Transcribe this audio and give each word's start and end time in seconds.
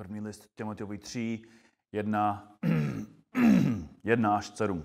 První 0.00 0.20
list 0.20 0.48
Timoteovi 0.54 0.98
3, 0.98 1.42
1, 1.92 2.58
1 4.04 4.36
až 4.36 4.46
7. 4.56 4.84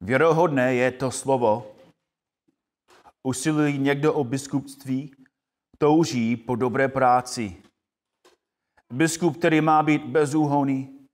Věrohodné 0.00 0.74
je 0.74 0.90
to 0.90 1.10
slovo. 1.10 1.76
Usilují 3.22 3.78
někdo 3.78 4.14
o 4.14 4.24
biskupství, 4.24 5.14
touží 5.78 6.36
po 6.36 6.56
dobré 6.56 6.88
práci. 6.88 7.62
Biskup, 8.92 9.36
který 9.36 9.60
má 9.60 9.82
být 9.82 10.04
bezúhonný, 10.04 11.06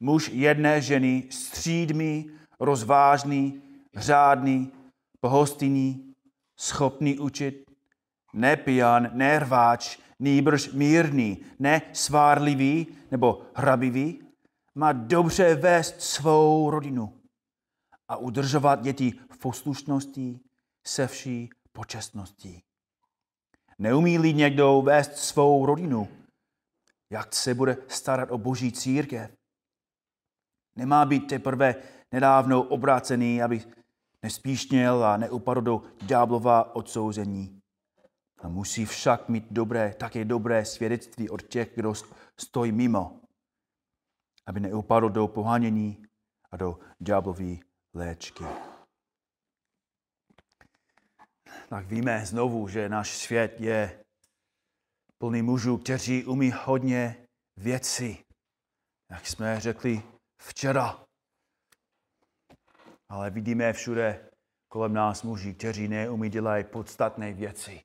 muž 0.00 0.28
jedné 0.28 0.82
ženy, 0.82 1.28
střídmý, 1.30 2.30
rozvážný, 2.60 3.62
řádný, 3.96 4.72
pohostinný, 5.20 6.14
schopný 6.56 7.18
učit, 7.18 7.70
nepijan, 8.32 9.10
nerváč, 9.12 9.98
nýbrž 10.20 10.72
mírný, 10.72 11.38
ne 11.58 11.82
svárlivý 11.92 12.86
nebo 13.10 13.42
hrabivý, 13.54 14.22
má 14.74 14.92
dobře 14.92 15.54
vést 15.54 16.02
svou 16.02 16.70
rodinu 16.70 17.20
a 18.08 18.16
udržovat 18.16 18.82
děti 18.82 19.12
v 19.32 19.38
poslušnosti 19.38 20.40
se 20.86 21.06
vší 21.06 21.50
počestností. 21.72 22.62
Neumí-li 23.78 24.34
někdo 24.34 24.82
vést 24.82 25.16
svou 25.16 25.66
rodinu, 25.66 26.08
jak 27.10 27.34
se 27.34 27.54
bude 27.54 27.76
starat 27.88 28.30
o 28.30 28.38
boží 28.38 28.72
církev? 28.72 29.30
Nemá 30.76 31.04
být 31.04 31.20
teprve 31.20 31.74
nedávno 32.12 32.62
obrácený, 32.62 33.42
aby 33.42 33.64
nespíšněl 34.22 35.04
a 35.04 35.16
neupadl 35.16 35.60
do 35.60 35.82
ďáblova 36.02 36.76
odsouzení. 36.76 37.59
A 38.42 38.48
musí 38.48 38.84
však 38.86 39.28
mít 39.28 39.46
dobré, 39.50 39.94
také 39.94 40.24
dobré 40.24 40.64
svědectví 40.64 41.30
od 41.30 41.42
těch, 41.42 41.74
kdo 41.74 41.94
stojí 42.36 42.72
mimo, 42.72 43.20
aby 44.46 44.60
neupadl 44.60 45.08
do 45.08 45.28
pohánění 45.28 46.06
a 46.50 46.56
do 46.56 46.78
ďáblové 46.98 47.56
léčky. 47.94 48.44
Tak 51.68 51.86
víme 51.86 52.26
znovu, 52.26 52.68
že 52.68 52.88
náš 52.88 53.18
svět 53.18 53.60
je 53.60 54.04
plný 55.18 55.42
mužů, 55.42 55.76
kteří 55.78 56.24
umí 56.24 56.52
hodně 56.64 57.26
věcí, 57.56 58.24
jak 59.10 59.26
jsme 59.26 59.60
řekli 59.60 60.02
včera. 60.42 61.04
Ale 63.08 63.30
vidíme 63.30 63.72
všude 63.72 64.30
kolem 64.68 64.92
nás 64.92 65.22
muži, 65.22 65.54
kteří 65.54 65.88
neumí 65.88 66.28
dělat 66.28 66.66
podstatné 66.66 67.32
věci. 67.32 67.82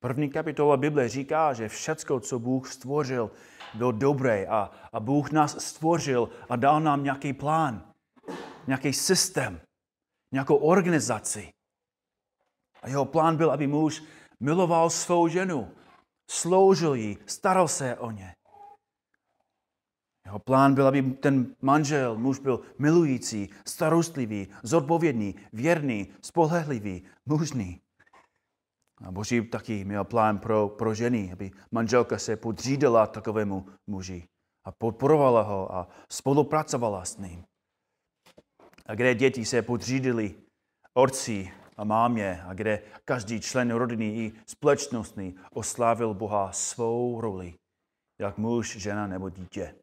První 0.00 0.30
kapitola 0.30 0.76
Bible 0.76 1.08
říká, 1.08 1.52
že 1.52 1.68
všecko, 1.68 2.20
co 2.20 2.38
Bůh 2.38 2.72
stvořil, 2.72 3.30
bylo 3.74 3.92
dobré 3.92 4.46
a, 4.46 4.70
a 4.92 5.00
Bůh 5.00 5.32
nás 5.32 5.64
stvořil 5.64 6.30
a 6.48 6.56
dal 6.56 6.80
nám 6.80 7.04
nějaký 7.04 7.32
plán, 7.32 7.92
nějaký 8.66 8.92
systém, 8.92 9.60
nějakou 10.32 10.56
organizaci. 10.56 11.52
A 12.82 12.88
jeho 12.88 13.04
plán 13.04 13.36
byl, 13.36 13.50
aby 13.50 13.66
muž 13.66 14.02
miloval 14.40 14.90
svou 14.90 15.28
ženu, 15.28 15.70
sloužil 16.30 16.94
jí, 16.94 17.18
staral 17.26 17.68
se 17.68 17.96
o 17.96 18.10
ně. 18.10 18.34
Jeho 20.24 20.38
plán 20.38 20.74
byl, 20.74 20.86
aby 20.86 21.02
ten 21.02 21.56
manžel, 21.62 22.18
muž 22.18 22.38
byl 22.38 22.60
milující, 22.78 23.48
starostlivý, 23.66 24.48
zodpovědný, 24.62 25.34
věrný, 25.52 26.08
spolehlivý, 26.22 27.02
mužný. 27.26 27.80
A 29.00 29.10
Boží 29.10 29.48
taky 29.48 29.84
měl 29.84 30.04
plán 30.04 30.38
pro, 30.38 30.68
pro 30.68 30.94
ženy, 30.94 31.32
aby 31.32 31.50
manželka 31.70 32.18
se 32.18 32.36
podřídila 32.36 33.06
takovému 33.06 33.66
muži 33.86 34.28
a 34.64 34.72
podporovala 34.72 35.42
ho 35.42 35.74
a 35.74 35.88
spolupracovala 36.12 37.04
s 37.04 37.16
ním. 37.16 37.44
A 38.86 38.94
kde 38.94 39.14
děti 39.14 39.44
se 39.44 39.62
podřídili 39.62 40.34
otci 40.94 41.52
a 41.76 41.84
mámě 41.84 42.42
a 42.42 42.54
kde 42.54 42.82
každý 43.04 43.40
člen 43.40 43.70
rodiny 43.70 44.04
i 44.04 44.32
společnosti 44.46 45.34
oslávil 45.52 46.14
Boha 46.14 46.52
svou 46.52 47.20
roli, 47.20 47.54
jak 48.18 48.38
muž, 48.38 48.76
žena 48.76 49.06
nebo 49.06 49.28
dítě. 49.28 49.74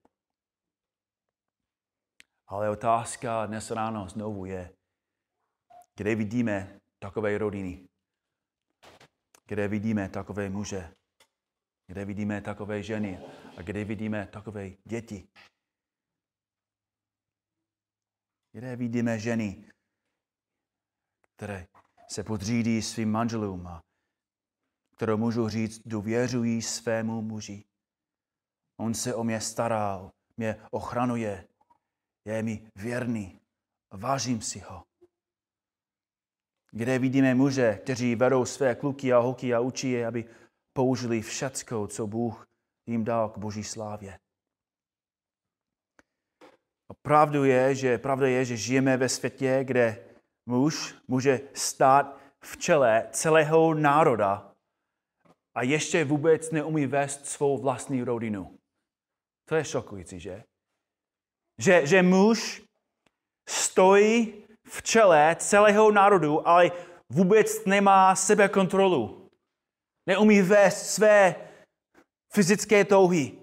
Ale 2.47 2.69
otázka 2.69 3.45
dnes 3.45 3.71
ráno 3.71 4.09
znovu 4.09 4.45
je, 4.45 4.73
kde 5.95 6.15
vidíme 6.15 6.79
takové 6.99 7.37
rodiny? 7.37 7.87
Kde 9.47 9.67
vidíme 9.67 10.09
takové 10.09 10.49
muže? 10.49 10.95
Kde 11.87 12.05
vidíme 12.05 12.41
takové 12.41 12.83
ženy? 12.83 13.19
A 13.57 13.61
kde 13.61 13.83
vidíme 13.85 14.27
takové 14.27 14.69
děti? 14.69 15.27
Kde 18.51 18.75
vidíme 18.75 19.19
ženy, 19.19 19.71
které 21.35 21.67
se 22.09 22.23
podřídí 22.23 22.81
svým 22.81 23.11
manželům 23.11 23.67
a 23.67 23.83
které 24.95 25.15
můžu 25.15 25.49
říct, 25.49 25.81
důvěřují 25.85 26.61
svému 26.61 27.21
muži. 27.21 27.63
On 28.79 28.93
se 28.93 29.15
o 29.15 29.23
mě 29.23 29.41
stará, 29.41 30.11
mě 30.37 30.55
ochranuje, 30.71 31.47
je 32.25 32.43
mi 32.43 32.71
věrný, 32.75 33.41
vážím 33.91 34.41
si 34.41 34.59
ho. 34.59 34.86
Kde 36.71 36.99
vidíme 36.99 37.35
muže, 37.35 37.79
kteří 37.83 38.15
vedou 38.15 38.45
své 38.45 38.75
kluky 38.75 39.13
a 39.13 39.19
holky 39.19 39.53
a 39.53 39.59
učí 39.59 39.91
je, 39.91 40.07
aby 40.07 40.25
použili 40.73 41.21
všecko, 41.21 41.87
co 41.87 42.07
Bůh 42.07 42.47
jim 42.87 43.03
dal 43.03 43.29
k 43.29 43.37
boží 43.37 43.63
slávě. 43.63 44.19
A 46.89 46.93
pravdu 47.01 47.43
je, 47.43 47.75
že, 47.75 47.97
pravda 47.97 48.27
je, 48.27 48.45
že 48.45 48.57
žijeme 48.57 48.97
ve 48.97 49.09
světě, 49.09 49.59
kde 49.63 50.05
muž 50.45 50.95
může 51.07 51.39
stát 51.53 52.17
v 52.43 52.57
čele 52.57 53.09
celého 53.11 53.73
národa 53.73 54.51
a 55.55 55.61
ještě 55.63 56.05
vůbec 56.05 56.51
neumí 56.51 56.85
vést 56.85 57.25
svou 57.25 57.57
vlastní 57.57 58.03
rodinu. 58.03 58.57
To 59.45 59.55
je 59.55 59.65
šokující, 59.65 60.19
že? 60.19 60.43
Že, 61.57 61.87
že 61.87 62.03
muž 62.03 62.63
stojí 63.49 64.46
v 64.69 64.83
čele 64.83 65.35
celého 65.39 65.91
národu, 65.91 66.47
ale 66.47 66.71
vůbec 67.09 67.65
nemá 67.65 68.15
sebe 68.15 68.49
kontrolu. 68.49 69.29
Neumí 70.05 70.41
vést 70.41 70.89
své 70.89 71.35
fyzické 72.33 72.85
touhy. 72.85 73.37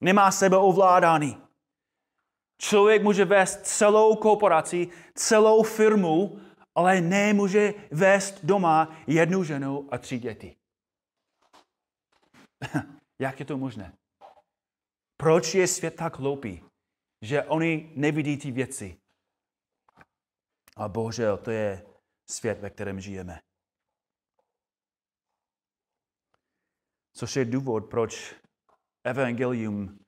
Nemá 0.00 0.30
sebe 0.30 0.56
ovládání. 0.56 1.42
Člověk 2.60 3.02
může 3.02 3.24
vést 3.24 3.66
celou 3.66 4.16
korporaci, 4.16 4.88
celou 5.14 5.62
firmu, 5.62 6.40
ale 6.74 7.00
nemůže 7.00 7.74
vést 7.90 8.44
doma 8.44 8.96
jednu 9.06 9.44
ženu 9.44 9.88
a 9.90 9.98
tři 9.98 10.18
děti. 10.18 10.56
Jak 13.18 13.40
je 13.40 13.46
to 13.46 13.58
možné? 13.58 13.92
Proč 15.16 15.54
je 15.54 15.66
svět 15.66 15.96
tak 15.96 16.18
hloupý, 16.18 16.64
že 17.24 17.42
oni 17.42 17.92
nevidí 17.96 18.36
ty 18.36 18.50
věci? 18.50 19.00
A 20.76 20.88
bohužel 20.88 21.38
to 21.38 21.50
je 21.50 21.86
svět, 22.30 22.60
ve 22.60 22.70
kterém 22.70 23.00
žijeme. 23.00 23.40
Což 27.16 27.36
je 27.36 27.44
důvod, 27.44 27.90
proč 27.90 28.34
evangelium 29.04 29.98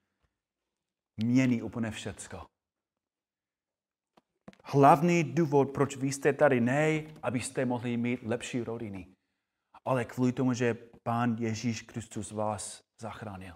mění 1.16 1.62
úplně 1.62 1.90
všecko. 1.90 2.46
Hlavní 4.64 5.24
důvod, 5.24 5.72
proč 5.74 5.96
vy 5.96 6.12
jste 6.12 6.32
tady, 6.32 6.60
ne, 6.60 7.14
abyste 7.22 7.64
mohli 7.64 7.96
mít 7.96 8.22
lepší 8.22 8.60
rodiny, 8.60 9.14
ale 9.84 10.04
kvůli 10.04 10.32
tomu, 10.32 10.52
že 10.52 10.74
Pán 11.02 11.36
Ježíš 11.38 11.82
Kristus 11.82 12.30
vás 12.32 12.82
zachránil. 13.00 13.54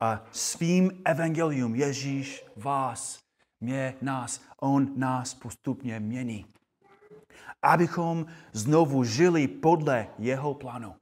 A 0.00 0.26
svým 0.32 1.02
evangelium 1.04 1.74
Ježíš 1.74 2.44
vás, 2.56 3.18
mě, 3.60 3.96
nás, 4.02 4.40
on 4.60 4.98
nás 4.98 5.34
postupně 5.34 6.00
mění. 6.00 6.46
Abychom 7.62 8.26
znovu 8.52 9.04
žili 9.04 9.48
podle 9.48 10.14
jeho 10.18 10.54
plánu. 10.54 10.96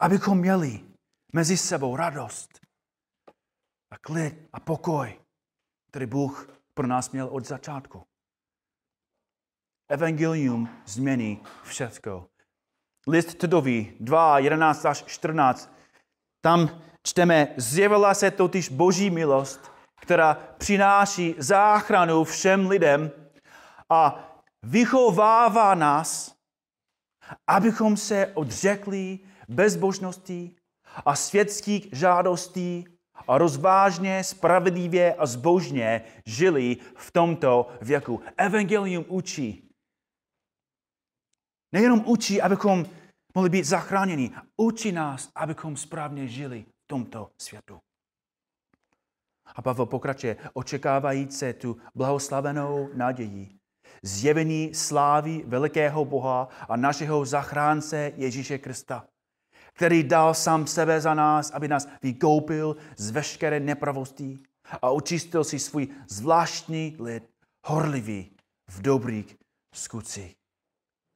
Abychom 0.00 0.38
měli 0.38 0.80
mezi 1.32 1.56
sebou 1.56 1.96
radost 1.96 2.60
a 3.90 3.98
klid 3.98 4.48
a 4.52 4.60
pokoj, 4.60 5.20
který 5.88 6.06
Bůh 6.06 6.60
pro 6.74 6.86
nás 6.86 7.10
měl 7.10 7.28
od 7.28 7.46
začátku. 7.46 8.02
Evangelium 9.88 10.82
změní 10.86 11.42
všechno. 11.62 12.28
List 13.06 13.34
Tidovi 13.38 13.96
2, 14.00 14.38
11 14.38 14.84
až 14.84 15.04
14. 15.04 15.72
Tam 16.40 16.82
čteme, 17.06 17.48
zjevila 17.56 18.14
se 18.14 18.30
totiž 18.30 18.68
boží 18.68 19.10
milost, 19.10 19.72
která 20.00 20.34
přináší 20.58 21.34
záchranu 21.38 22.24
všem 22.24 22.68
lidem 22.68 23.10
a 23.90 24.28
vychovává 24.62 25.74
nás 25.74 26.32
abychom 27.46 27.96
se 27.96 28.26
odřekli 28.26 29.18
bezbožnosti 29.48 30.56
a 31.04 31.16
světských 31.16 31.88
žádostí 31.92 32.84
a 33.28 33.38
rozvážně, 33.38 34.24
spravedlivě 34.24 35.14
a 35.14 35.26
zbožně 35.26 36.04
žili 36.26 36.76
v 36.96 37.10
tomto 37.10 37.68
věku. 37.82 38.20
Evangelium 38.36 39.04
učí. 39.08 39.68
Nejenom 41.74 42.02
učí, 42.06 42.42
abychom 42.42 42.86
mohli 43.34 43.50
být 43.50 43.64
zachráněni, 43.64 44.30
učí 44.56 44.92
nás, 44.92 45.30
abychom 45.34 45.76
správně 45.76 46.28
žili 46.28 46.64
tomto 46.92 47.30
světu. 47.38 47.80
A 49.56 49.62
Pavel 49.62 49.86
pokračuje, 49.86 50.36
očekávající 50.52 51.52
tu 51.52 51.76
blahoslavenou 51.94 52.88
naději, 52.94 53.58
zjevení 54.02 54.74
slávy 54.74 55.42
velikého 55.46 56.04
Boha 56.04 56.48
a 56.68 56.76
našeho 56.76 57.24
zachránce 57.24 58.12
Ježíše 58.16 58.58
Krista, 58.58 59.06
který 59.72 60.02
dal 60.02 60.34
sám 60.34 60.66
sebe 60.66 61.00
za 61.00 61.14
nás, 61.14 61.50
aby 61.50 61.68
nás 61.68 61.88
vykoupil 62.02 62.76
z 62.96 63.10
veškeré 63.10 63.60
nepravostí 63.60 64.42
a 64.82 64.90
očistil 64.90 65.44
si 65.44 65.58
svůj 65.58 65.88
zvláštní 66.08 66.96
lid, 67.00 67.24
horlivý 67.66 68.36
v 68.68 68.82
dobrých 68.82 69.36
skutcích. 69.74 70.36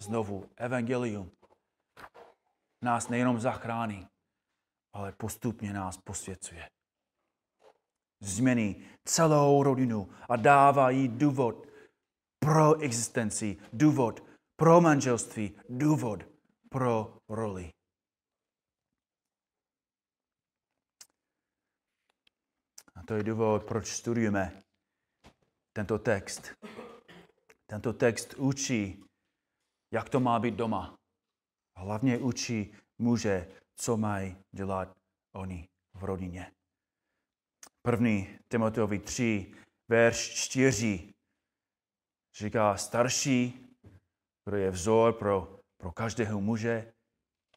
Znovu, 0.02 0.44
evangelium 0.56 1.30
nás 2.82 3.08
nejenom 3.08 3.40
zachrání, 3.40 4.08
ale 4.96 5.12
postupně 5.12 5.72
nás 5.72 5.96
posvěcuje. 5.96 6.70
Změní 8.20 8.86
celou 9.04 9.62
rodinu 9.62 10.10
a 10.28 10.36
dává 10.36 10.90
jí 10.90 11.08
důvod 11.08 11.66
pro 12.38 12.80
existenci, 12.80 13.56
důvod 13.72 14.24
pro 14.56 14.80
manželství, 14.80 15.60
důvod 15.68 16.24
pro 16.70 17.18
roli. 17.28 17.72
A 22.94 23.02
to 23.06 23.14
je 23.14 23.22
důvod, 23.22 23.64
proč 23.64 23.86
studujeme 23.86 24.62
tento 25.72 25.98
text. 25.98 26.52
Tento 27.66 27.92
text 27.92 28.34
učí, 28.34 29.04
jak 29.92 30.08
to 30.08 30.20
má 30.20 30.38
být 30.38 30.54
doma. 30.54 30.98
Hlavně 31.76 32.18
učí 32.18 32.74
muže, 32.98 33.60
co 33.76 33.96
mají 33.96 34.36
dělat 34.52 34.96
oni 35.34 35.68
v 35.94 36.04
rodině. 36.04 36.52
První 37.82 38.38
Timoteovi 38.48 38.98
3, 38.98 39.54
verš 39.88 40.34
4 40.34 41.14
říká 42.38 42.76
starší, 42.76 43.66
kdo 44.44 44.56
je 44.56 44.70
vzor 44.70 45.12
pro, 45.12 45.60
pro 45.76 45.92
každého 45.92 46.40
muže, 46.40 46.92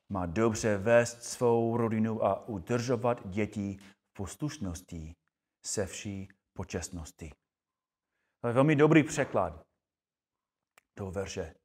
má 0.10 0.26
dobře 0.26 0.78
vést 0.78 1.24
svou 1.24 1.78
rodinu 1.78 2.24
a 2.24 2.48
udržovat 2.48 3.28
děti 3.28 3.78
v 3.80 4.14
poslušnosti 4.14 5.16
se 5.66 5.86
vší 5.86 6.30
počestnosti. 6.54 7.32
To 8.42 8.48
je 8.48 8.54
velmi 8.54 8.76
dobrý 8.76 9.04
překlad 9.04 9.62
toho 10.98 11.12
verše. 11.12 11.56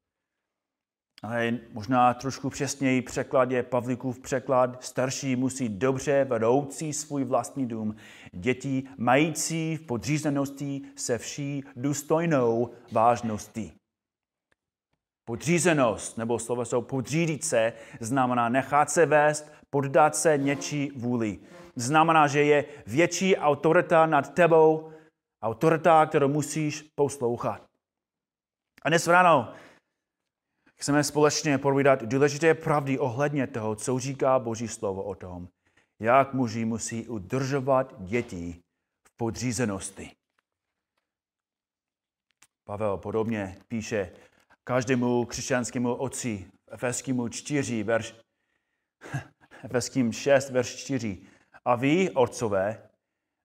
Ale 1.23 1.59
možná 1.73 2.15
trošku 2.15 2.51
přesněji 2.51 3.03
překlad 3.03 3.51
je 3.51 3.63
Pavlikův 3.63 4.19
překlad. 4.19 4.85
Starší 4.85 5.37
musí 5.37 5.69
dobře 5.69 6.25
vedoucí 6.25 6.93
svůj 6.93 7.25
vlastní 7.25 7.67
dům. 7.67 7.97
Děti 8.33 8.83
mající 8.97 9.77
v 9.77 9.87
podřízenosti 9.87 10.83
se 10.97 11.19
vší 11.19 11.65
důstojnou 11.77 12.71
vážností. 12.93 13.73
Podřízenost, 15.25 16.19
nebo 16.19 16.39
slovo 16.39 16.65
jsou 16.65 16.83
podřídit 16.83 17.45
se, 17.45 17.73
znamená 18.01 18.49
nechat 18.49 18.91
se 18.91 19.07
vést, 19.07 19.53
poddat 19.71 20.17
se 20.17 20.39
něčí 20.39 20.91
vůli. 20.97 21.39
Znamená, 21.77 22.27
že 22.27 22.45
je 22.45 22.65
větší 22.87 23.37
autorita 23.37 24.07
nad 24.07 24.35
tebou, 24.35 24.93
autorita, 25.43 26.07
kterou 26.07 26.29
musíš 26.29 26.83
poslouchat. 26.83 27.63
A 28.83 28.89
dnes 28.89 29.07
ráno 29.07 29.53
chceme 30.77 31.05
společně 31.05 31.59
povídat 31.59 32.03
důležité 32.03 32.55
pravdy 32.55 32.99
ohledně 32.99 33.47
toho, 33.47 33.77
co 33.77 33.99
říká 33.99 34.39
Boží 34.39 34.69
slovo 34.69 35.03
o 35.03 35.15
tom, 35.15 35.49
jak 36.01 36.35
muži 36.35 36.65
musí 36.65 37.09
udržovat 37.09 37.95
děti 37.99 38.61
v 39.09 39.17
podřízenosti. 39.17 40.11
Pavel 42.65 42.99
podobně 42.99 43.57
píše 43.69 44.11
každému 44.65 45.25
křesťanskému 45.25 45.95
otci 45.95 46.47
Efeským 46.71 47.31
4, 47.31 47.83
verš, 47.83 48.15
Efeským 49.65 50.13
6, 50.13 50.51
verš 50.51 50.77
4. 50.77 51.19
A 51.65 51.77
vy, 51.77 52.11
otcové, 52.11 52.89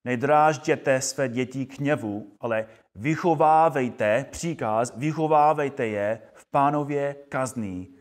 nedrážděte 0.05 1.01
své 1.01 1.29
děti 1.29 1.65
k 1.65 1.79
něvu, 1.79 2.35
ale 2.39 2.67
vychovávejte, 2.95 4.25
příkaz, 4.31 4.93
vychovávejte 4.97 5.87
je 5.87 6.21
pánově 6.51 7.13
kazný 7.29 7.99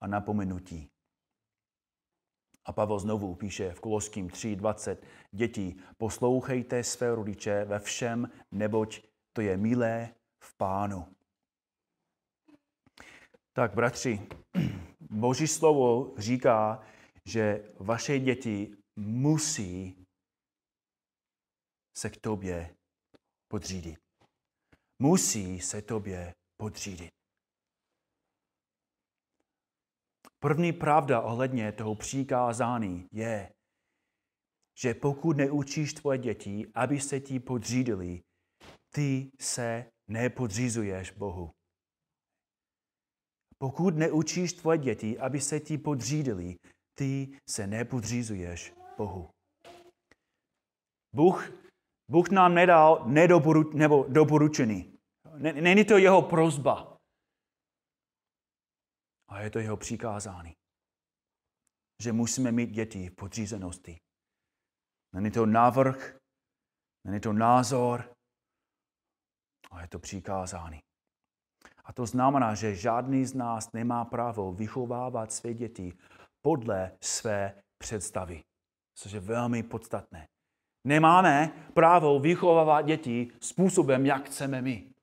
a 0.00 0.06
napomenutí. 0.06 0.90
A 2.64 2.72
Pavel 2.72 2.98
znovu 2.98 3.34
píše 3.34 3.72
v 3.72 3.80
Koloským 3.80 4.28
3.20. 4.28 4.96
Děti, 5.32 5.76
poslouchejte 5.96 6.84
své 6.84 7.14
rodiče 7.14 7.64
ve 7.64 7.78
všem, 7.78 8.30
neboť 8.52 9.00
to 9.32 9.40
je 9.40 9.56
milé 9.56 10.14
v 10.42 10.56
pánu. 10.56 11.14
Tak, 13.52 13.74
bratři, 13.74 14.28
Boží 15.00 15.48
slovo 15.48 16.14
říká, 16.18 16.82
že 17.24 17.72
vaše 17.78 18.18
děti 18.18 18.76
musí 18.96 20.04
se 21.98 22.10
k 22.10 22.16
tobě 22.16 22.74
podřídit. 23.48 23.98
Musí 25.02 25.60
se 25.60 25.82
tobě 25.82 26.34
podřídit. 26.56 27.10
První 30.44 30.72
pravda 30.72 31.20
ohledně 31.20 31.72
toho 31.72 31.94
přikázání 31.94 33.06
je, 33.12 33.52
že 34.80 34.94
pokud 34.94 35.36
neučíš 35.36 35.94
tvoje 35.94 36.18
děti, 36.18 36.66
aby 36.74 37.00
se 37.00 37.20
ti 37.20 37.40
podřídili, 37.40 38.20
ty 38.94 39.30
se 39.40 39.86
nepodřízuješ 40.08 41.10
Bohu. 41.10 41.50
Pokud 43.58 43.96
neučíš 43.96 44.52
tvoje 44.52 44.78
děti, 44.78 45.18
aby 45.18 45.40
se 45.40 45.60
ti 45.60 45.78
podřídili, 45.78 46.56
ty 46.98 47.28
se 47.48 47.66
nepodřízuješ 47.66 48.74
Bohu. 48.98 49.28
Bůh, 51.14 51.52
Bůh 52.10 52.30
nám 52.30 52.54
nedal 52.54 53.02
nedoporu, 53.06 53.70
nebo. 53.74 54.06
Není 55.38 55.84
to 55.84 55.98
jeho 55.98 56.22
prozba. 56.22 56.93
A 59.28 59.40
je 59.40 59.50
to 59.50 59.58
jeho 59.58 59.76
přikázání. 59.76 60.56
Že 62.02 62.12
musíme 62.12 62.52
mít 62.52 62.70
děti 62.70 63.08
v 63.08 63.14
podřízenosti. 63.14 63.96
Není 65.14 65.30
to 65.30 65.46
návrh, 65.46 66.16
není 67.06 67.20
to 67.20 67.32
názor, 67.32 68.14
ale 69.70 69.82
je 69.82 69.88
to 69.88 69.98
přikázání. 69.98 70.80
A 71.84 71.92
to 71.92 72.06
znamená, 72.06 72.54
že 72.54 72.74
žádný 72.74 73.24
z 73.24 73.34
nás 73.34 73.72
nemá 73.72 74.04
právo 74.04 74.52
vychovávat 74.52 75.32
své 75.32 75.54
děti 75.54 75.92
podle 76.42 76.96
své 77.00 77.62
představy, 77.78 78.42
což 78.94 79.12
je 79.12 79.20
velmi 79.20 79.62
podstatné. 79.62 80.28
Nemáme 80.86 81.48
právo 81.74 82.20
vychovávat 82.20 82.86
děti 82.86 83.32
způsobem, 83.40 84.06
jak 84.06 84.26
chceme 84.26 84.62
my. 84.62 84.93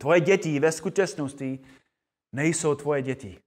Tvoje 0.00 0.20
děti 0.20 0.60
ve 0.60 0.72
skutečnosti 0.72 1.58
nejsou 2.32 2.74
tvoje 2.74 3.02
děti. 3.02 3.42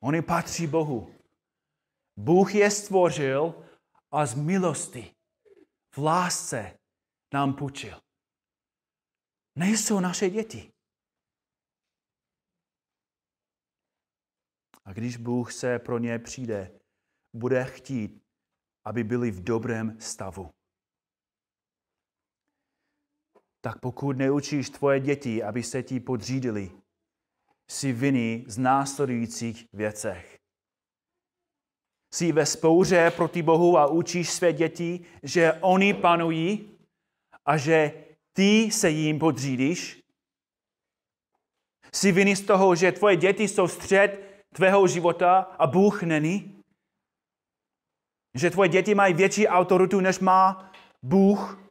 Oni 0.00 0.22
patří 0.22 0.66
Bohu. 0.66 1.14
Bůh 2.16 2.54
je 2.54 2.70
stvořil 2.70 3.64
a 4.10 4.26
z 4.26 4.34
milosti, 4.34 5.14
v 5.94 5.98
lásce 5.98 6.78
nám 7.34 7.54
půjčil. 7.54 8.00
Nejsou 9.56 10.00
naše 10.00 10.30
děti. 10.30 10.72
A 14.84 14.92
když 14.92 15.16
Bůh 15.16 15.52
se 15.52 15.78
pro 15.78 15.98
ně 15.98 16.18
přijde, 16.18 16.80
bude 17.32 17.64
chtít, 17.64 18.22
aby 18.84 19.04
byli 19.04 19.30
v 19.30 19.44
dobrém 19.44 20.00
stavu 20.00 20.57
tak 23.60 23.80
pokud 23.80 24.16
neučíš 24.16 24.70
tvoje 24.70 25.00
děti, 25.00 25.42
aby 25.42 25.62
se 25.62 25.82
ti 25.82 26.00
podřídili, 26.00 26.70
jsi 27.70 27.92
vinný 27.92 28.44
z 28.46 28.58
následujících 28.58 29.66
věcech. 29.72 30.38
Jsi 32.14 32.32
ve 32.32 32.46
spouře 32.46 33.10
proti 33.10 33.42
Bohu 33.42 33.78
a 33.78 33.86
učíš 33.86 34.30
své 34.30 34.52
děti, 34.52 35.04
že 35.22 35.52
oni 35.52 35.94
panují 35.94 36.78
a 37.44 37.56
že 37.56 38.04
ty 38.32 38.70
se 38.70 38.90
jim 38.90 39.18
podřídíš. 39.18 40.02
Jsi 41.92 42.12
vinný 42.12 42.36
z 42.36 42.42
toho, 42.42 42.74
že 42.74 42.92
tvoje 42.92 43.16
děti 43.16 43.48
jsou 43.48 43.68
střed 43.68 44.28
tvého 44.54 44.86
života 44.86 45.38
a 45.38 45.66
Bůh 45.66 46.02
není? 46.02 46.62
Že 48.34 48.50
tvoje 48.50 48.68
děti 48.68 48.94
mají 48.94 49.14
větší 49.14 49.48
autoritu, 49.48 50.00
než 50.00 50.18
má 50.18 50.72
Bůh? 51.02 51.67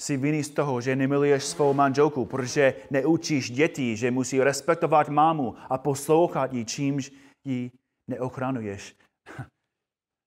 Jsi 0.00 0.16
vinný 0.16 0.44
z 0.44 0.50
toho, 0.50 0.80
že 0.80 0.96
nemiluješ 0.96 1.44
svou 1.44 1.74
manželku, 1.74 2.26
protože 2.26 2.74
neučíš 2.90 3.50
děti, 3.50 3.96
že 3.96 4.10
musí 4.10 4.40
respektovat 4.40 5.08
mámu 5.08 5.54
a 5.70 5.78
poslouchat 5.78 6.52
ji, 6.52 6.64
čímž 6.64 7.12
ji 7.44 7.70
neochranuješ. 8.10 8.96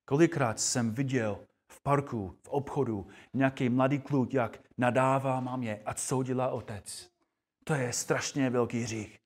Kolikrát 0.06 0.60
jsem 0.60 0.94
viděl 0.94 1.40
v 1.72 1.82
parku, 1.82 2.38
v 2.44 2.50
obchodu, 2.50 3.08
nějaký 3.34 3.70
mladý 3.70 4.00
kluk, 4.00 4.34
jak 4.34 4.60
nadává 4.78 5.40
mámě 5.40 5.82
a 5.86 5.94
co 5.94 6.24
dělá 6.24 6.50
otec. 6.50 7.10
To 7.64 7.74
je 7.74 7.94
strašně 7.94 8.50
velký 8.50 8.80
hřích. 8.80 9.20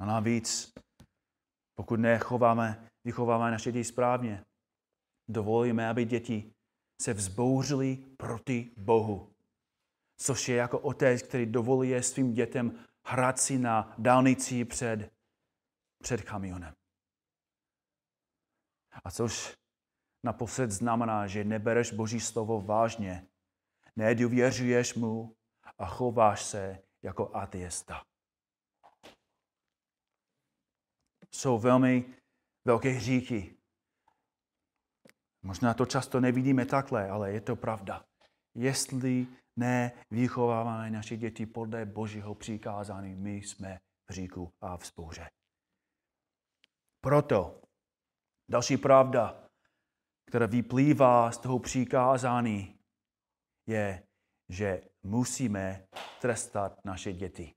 A 0.00 0.06
navíc, 0.06 0.72
pokud 1.74 2.00
nechováme, 2.00 2.88
vychováme 3.04 3.50
naše 3.50 3.72
děti 3.72 3.84
správně, 3.84 4.44
dovolíme, 5.28 5.88
aby 5.88 6.04
děti 6.04 6.52
se 7.00 7.14
vzbouřili 7.14 7.96
proti 7.96 8.70
Bohu. 8.76 9.34
Což 10.16 10.48
je 10.48 10.56
jako 10.56 10.78
otec, 10.78 11.22
který 11.22 11.46
dovoluje 11.46 12.02
svým 12.02 12.34
dětem 12.34 12.84
hrát 13.04 13.40
si 13.40 13.58
na 13.58 13.94
dálnici 13.98 14.64
před, 14.64 15.12
před 16.02 16.22
kamionem. 16.22 16.74
A 19.04 19.10
což 19.10 19.56
naposled 20.24 20.70
znamená, 20.70 21.26
že 21.26 21.44
nebereš 21.44 21.92
Boží 21.92 22.20
slovo 22.20 22.60
vážně, 22.60 23.26
nedůvěřuješ 23.96 24.94
mu 24.94 25.36
a 25.78 25.86
chováš 25.86 26.44
se 26.44 26.82
jako 27.02 27.36
ateista. 27.36 28.04
Jsou 31.32 31.58
velmi 31.58 32.14
velké 32.64 32.88
hříchy. 32.88 33.57
Možná 35.48 35.74
to 35.74 35.86
často 35.86 36.20
nevidíme 36.20 36.66
takhle, 36.66 37.10
ale 37.10 37.32
je 37.32 37.40
to 37.40 37.56
pravda. 37.56 38.04
Jestli 38.54 39.26
nevychováváme 39.56 40.90
naše 40.90 41.16
děti 41.16 41.46
podle 41.46 41.86
Božího 41.86 42.34
přikázání, 42.34 43.14
my 43.14 43.36
jsme 43.36 43.78
v 44.10 44.12
říku 44.12 44.52
a 44.60 44.76
v 44.76 44.86
spouře. 44.86 45.28
Proto 47.00 47.62
další 48.50 48.76
pravda, 48.76 49.48
která 50.26 50.46
vyplývá 50.46 51.32
z 51.32 51.38
toho 51.38 51.58
přikázání, 51.58 52.78
je, 53.68 54.02
že 54.48 54.82
musíme 55.02 55.86
trestat 56.20 56.84
naše 56.84 57.12
děti. 57.12 57.54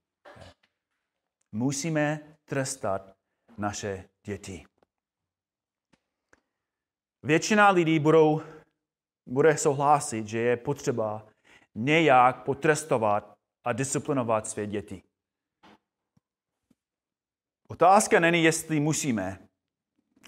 Musíme 1.54 2.20
trestat 2.44 3.12
naše 3.58 4.08
děti. 4.26 4.71
Většina 7.22 7.70
lidí 7.70 7.98
budou, 7.98 8.42
bude 9.28 9.56
souhlasit, 9.56 10.26
že 10.26 10.38
je 10.38 10.56
potřeba 10.56 11.26
nějak 11.74 12.44
potrestovat 12.44 13.34
a 13.64 13.72
disciplinovat 13.72 14.46
své 14.46 14.66
děti. 14.66 15.02
Otázka 17.68 18.20
není, 18.20 18.44
jestli 18.44 18.80
musíme, 18.80 19.48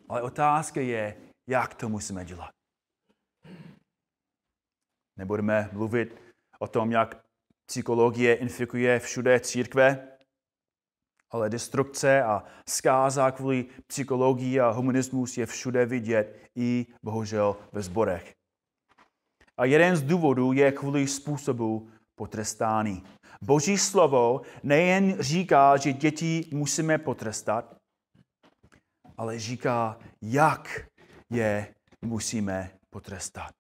ale 0.09 0.23
otázka 0.23 0.81
je, 0.81 1.17
jak 1.49 1.75
to 1.75 1.89
musíme 1.89 2.25
dělat. 2.25 2.51
Nebudeme 5.19 5.71
mluvit 5.73 6.21
o 6.59 6.69
tom, 6.69 6.93
jak 6.93 7.25
psychologie 7.67 8.35
infikuje 8.35 9.01
všude 9.01 9.41
církve, 9.41 10.14
ale 11.35 11.51
destrukce 11.51 12.23
a 12.23 12.45
zkáza 12.69 13.31
kvůli 13.31 13.65
psychologii 13.87 14.61
a 14.61 14.71
humanismus 14.71 15.39
je 15.39 15.47
všude 15.47 15.87
vidět 15.87 16.51
i 16.57 16.87
bohužel 17.03 17.57
ve 17.73 17.83
zborech. 17.83 18.35
A 19.57 19.65
jeden 19.65 19.97
z 19.97 20.03
důvodů 20.03 20.53
je 20.53 20.73
kvůli 20.73 21.07
způsobu 21.07 21.91
potrestání. 22.15 23.05
Boží 23.43 23.79
slovo 23.79 24.41
nejen 24.63 25.23
říká, 25.23 25.77
že 25.77 25.93
děti 25.93 26.49
musíme 26.53 26.99
potrestat, 26.99 27.77
ale 29.17 29.39
říká, 29.39 29.99
jak 30.23 30.89
je 31.31 31.75
musíme 32.03 32.71
potrestat. 32.91 33.51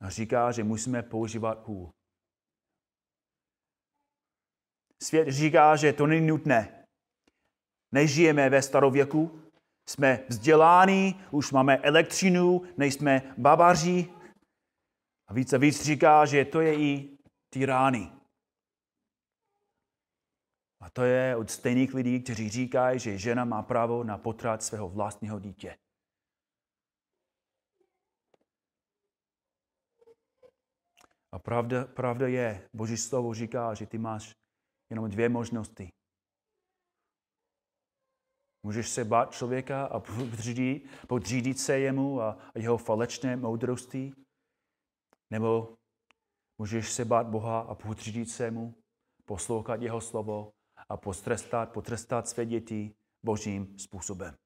A 0.00 0.10
říká, 0.10 0.52
že 0.52 0.64
musíme 0.64 1.02
používat 1.02 1.66
hůl. 1.66 1.90
Svět 5.02 5.28
říká, 5.28 5.76
že 5.76 5.92
to 5.92 6.06
není 6.06 6.26
nutné. 6.26 6.86
Nežijeme 7.92 8.50
ve 8.50 8.62
starověku, 8.62 9.40
jsme 9.88 10.24
vzděláni, 10.28 11.14
už 11.30 11.52
máme 11.52 11.78
elektřinu, 11.78 12.62
nejsme 12.76 13.34
babaři. 13.38 14.08
A 15.28 15.34
více 15.34 15.58
víc 15.58 15.82
říká, 15.82 16.26
že 16.26 16.44
to 16.44 16.60
je 16.60 16.80
i 16.80 17.18
tyrány. 17.52 18.12
A 20.80 20.90
to 20.90 21.02
je 21.02 21.36
od 21.36 21.50
stejných 21.50 21.94
lidí, 21.94 22.22
kteří 22.22 22.48
říkají, 22.48 22.98
že 22.98 23.18
žena 23.18 23.44
má 23.44 23.62
právo 23.62 24.04
na 24.04 24.18
potrat 24.18 24.62
svého 24.62 24.88
vlastního 24.88 25.38
dítě. 25.40 25.76
A 31.32 31.38
pravda, 31.38 31.84
pravda 31.84 32.28
je, 32.28 32.68
Boží 32.76 32.96
slovo 32.96 33.34
říká, 33.34 33.74
že 33.74 33.86
ty 33.86 33.98
máš 33.98 34.39
jenom 34.90 35.10
dvě 35.10 35.28
možnosti. 35.28 35.88
Můžeš 38.62 38.88
se 38.88 39.04
bát 39.04 39.32
člověka 39.32 39.86
a 39.86 40.00
podřídit, 41.08 41.58
se 41.58 41.78
jemu 41.78 42.20
a 42.20 42.38
jeho 42.54 42.78
falečné 42.78 43.36
moudrosti, 43.36 44.12
nebo 45.30 45.76
můžeš 46.58 46.92
se 46.92 47.04
bát 47.04 47.26
Boha 47.26 47.60
a 47.60 47.74
podřídit 47.74 48.30
se 48.30 48.50
mu, 48.50 48.74
poslouchat 49.24 49.82
jeho 49.82 50.00
slovo 50.00 50.52
a 50.88 50.96
postrestat, 50.96 51.72
potrestat 51.72 52.28
své 52.28 52.46
děti 52.46 52.94
božím 53.22 53.78
způsobem. 53.78 54.36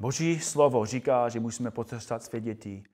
Boží 0.00 0.40
slovo 0.40 0.86
říká, 0.86 1.28
že 1.28 1.40
musíme 1.40 1.70
potrestat 1.70 2.22
své 2.22 2.40
děti 2.40 2.84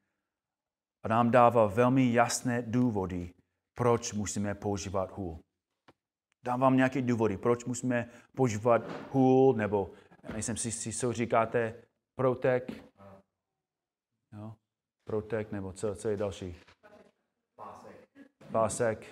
a 1.02 1.08
nám 1.08 1.30
dává 1.30 1.66
velmi 1.66 2.12
jasné 2.12 2.62
důvody, 2.62 3.34
proč 3.74 4.12
musíme 4.12 4.54
používat 4.54 5.10
hůl. 5.10 5.40
Dám 6.44 6.60
vám 6.60 6.76
nějaké 6.76 7.02
důvody, 7.02 7.36
proč 7.36 7.64
musíme 7.64 8.08
používat 8.36 8.82
hůl, 9.12 9.54
nebo 9.54 9.90
nejsem 10.32 10.56
si 10.56 10.72
si, 10.72 10.92
co 10.92 11.12
říkáte, 11.12 11.74
protek. 12.14 12.72
No, 14.32 14.56
protek, 15.04 15.52
nebo 15.52 15.72
co, 15.72 15.94
co 15.94 16.08
je 16.08 16.16
další? 16.16 16.56
Pásek. 17.56 18.08
Pásek. 18.52 19.06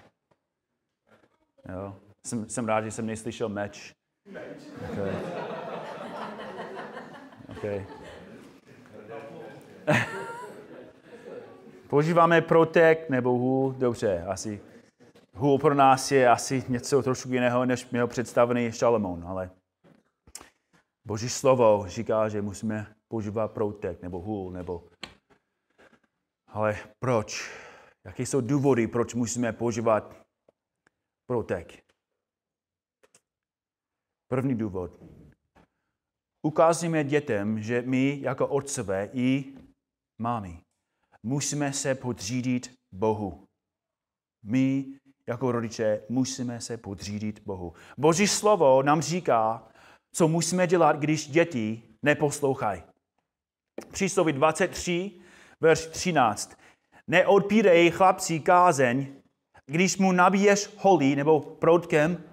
Jo. 1.69 1.97
Jsem, 2.27 2.49
jsem 2.49 2.67
rád, 2.67 2.81
že 2.85 2.91
jsem 2.91 3.07
neslyšel 3.07 3.49
meč. 3.49 3.95
Meč. 4.27 4.63
Okay. 4.93 5.15
Okay. 7.49 7.87
Používáme 11.89 12.41
protek 12.41 13.11
nebo 13.11 13.31
hůl, 13.31 13.73
dobře, 13.73 14.25
asi 14.25 14.61
hůl 15.35 15.59
pro 15.59 15.75
nás 15.75 16.13
je 16.13 16.29
asi 16.29 16.65
něco 16.69 17.03
trošku 17.03 17.29
jiného, 17.33 17.67
než 17.67 17.91
měl 17.91 18.07
představený 18.07 18.73
Šalamón, 18.73 19.25
ale 19.27 19.51
Boží 21.07 21.29
slovo 21.29 21.85
říká, 21.87 22.29
že 22.29 22.43
musíme 22.43 22.95
používat 23.09 23.53
protek 23.53 24.03
nebo 24.03 24.21
hůl, 24.21 24.51
nebo... 24.51 24.89
Ale 26.47 26.77
proč? 26.99 27.51
Jaké 28.05 28.23
jsou 28.23 28.41
důvody, 28.41 28.87
proč 28.87 29.15
musíme 29.15 29.53
používat 29.53 30.27
protek? 31.27 31.85
První 34.31 34.55
důvod. 34.55 34.91
Ukázíme 36.43 37.05
dětem, 37.05 37.63
že 37.63 37.83
my 37.83 38.21
jako 38.21 38.47
otcové 38.47 39.09
i 39.13 39.55
mámy 40.19 40.68
musíme 41.29 41.73
se 41.73 41.95
podřídit 41.95 42.75
Bohu. 42.93 43.45
My 44.43 44.85
jako 45.27 45.53
rodiče 45.53 46.03
musíme 46.09 46.61
se 46.61 46.77
podřídit 46.77 47.41
Bohu. 47.41 47.75
Boží 47.99 48.29
slovo 48.29 48.83
nám 48.83 49.03
říká, 49.03 49.69
co 50.13 50.29
musíme 50.29 50.67
dělat, 50.67 50.97
když 50.97 51.29
děti 51.29 51.83
neposlouchají. 52.03 52.83
Přísloví 53.93 54.33
23, 54.33 55.21
verš 55.61 55.87
13. 55.87 56.57
Neodpírej 57.07 57.91
chlapci 57.91 58.41
kázeň, 58.41 59.15
když 59.67 59.97
mu 59.97 60.13
nabíješ 60.13 60.71
holí 60.77 61.17
nebo 61.17 61.41
proutkem, 61.41 62.25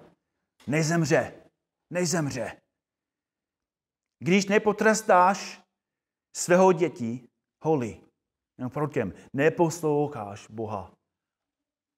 nezemře. 0.66 1.32
Nezemře. 1.92 2.56
Když 4.18 4.46
nepotrestáš 4.46 5.60
svého 6.36 6.72
děti 6.72 7.28
holí, 7.64 8.05
nebo 8.58 8.70
prorokem, 8.70 9.12
neposloucháš 9.32 10.46
Boha. 10.48 10.92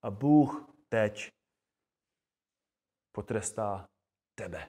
A 0.03 0.11
Bůh 0.11 0.71
teď 0.89 1.33
potrestá 3.13 3.89
tebe. 4.35 4.69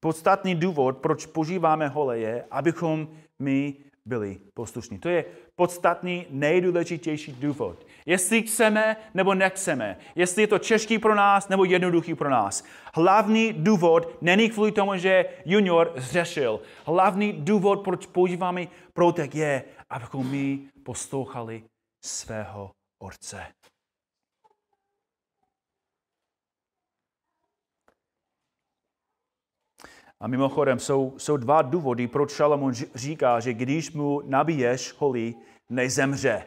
Podstatný 0.00 0.54
důvod, 0.54 0.98
proč 0.98 1.26
požíváme 1.26 1.88
hole, 1.88 2.18
je, 2.18 2.44
abychom 2.50 3.18
my 3.38 3.84
byli 4.06 4.38
poslušní. 4.54 4.98
To 4.98 5.08
je 5.08 5.24
podstatný, 5.56 6.26
nejdůležitější 6.30 7.32
důvod. 7.32 7.86
Jestli 8.06 8.42
chceme 8.42 8.96
nebo 9.14 9.34
nechceme, 9.34 9.96
jestli 10.14 10.42
je 10.42 10.46
to 10.46 10.58
těžký 10.58 10.98
pro 10.98 11.14
nás 11.14 11.48
nebo 11.48 11.64
jednoduchý 11.64 12.14
pro 12.14 12.30
nás. 12.30 12.64
Hlavní 12.94 13.52
důvod 13.52 14.22
není 14.22 14.50
kvůli 14.50 14.72
tomu, 14.72 14.96
že 14.96 15.24
junior 15.44 15.92
zřešil. 15.96 16.60
Hlavní 16.86 17.32
důvod, 17.32 17.84
proč 17.84 18.06
používáme 18.06 18.66
protek, 18.92 19.34
je, 19.34 19.64
abychom 19.90 20.30
my 20.30 20.58
poslouchali 20.82 21.62
svého 22.04 22.70
Otce. 22.98 23.46
A 30.24 30.26
mimochodem 30.26 30.78
jsou, 30.78 31.14
jsou 31.18 31.36
dva 31.36 31.62
důvody, 31.62 32.08
proč 32.08 32.32
Šalamon 32.32 32.72
říká, 32.94 33.40
že 33.40 33.54
když 33.54 33.92
mu 33.92 34.22
nabiješ 34.24 34.94
holí, 34.98 35.36
nezemře. 35.70 36.46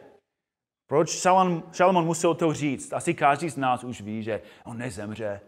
Proč 0.86 1.10
Šalamon, 1.10 1.62
Šalamon 1.72 2.04
musel 2.04 2.34
to 2.34 2.54
říct? 2.54 2.92
Asi 2.92 3.14
každý 3.14 3.48
z 3.48 3.56
nás 3.56 3.84
už 3.84 4.00
ví, 4.00 4.22
že 4.22 4.42
on 4.64 4.78
nezemře. 4.78 5.40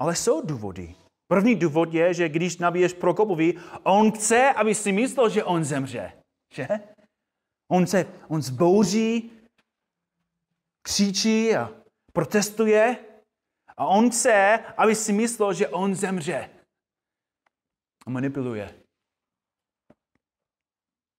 Ale 0.00 0.16
jsou 0.16 0.46
důvody. 0.46 0.94
První 1.28 1.54
důvod 1.54 1.94
je, 1.94 2.14
že 2.14 2.28
když 2.28 2.58
nabiješ 2.58 2.92
Prokopovi, 2.92 3.54
on 3.82 4.12
chce, 4.12 4.52
aby 4.56 4.74
si 4.74 4.92
myslel, 4.92 5.28
že 5.28 5.44
on 5.44 5.64
zemře. 5.64 6.12
Že? 6.54 6.68
On 7.70 7.86
se, 7.86 8.06
on 8.28 8.42
zbouří, 8.42 9.30
křičí 10.82 11.56
a 11.56 11.70
protestuje 12.12 12.96
a 13.76 13.86
on 13.86 14.10
chce, 14.10 14.58
aby 14.76 14.94
si 14.94 15.12
myslel, 15.12 15.54
že 15.54 15.68
on 15.68 15.94
zemře 15.94 16.50
a 18.10 18.12
manipuluje. 18.12 18.82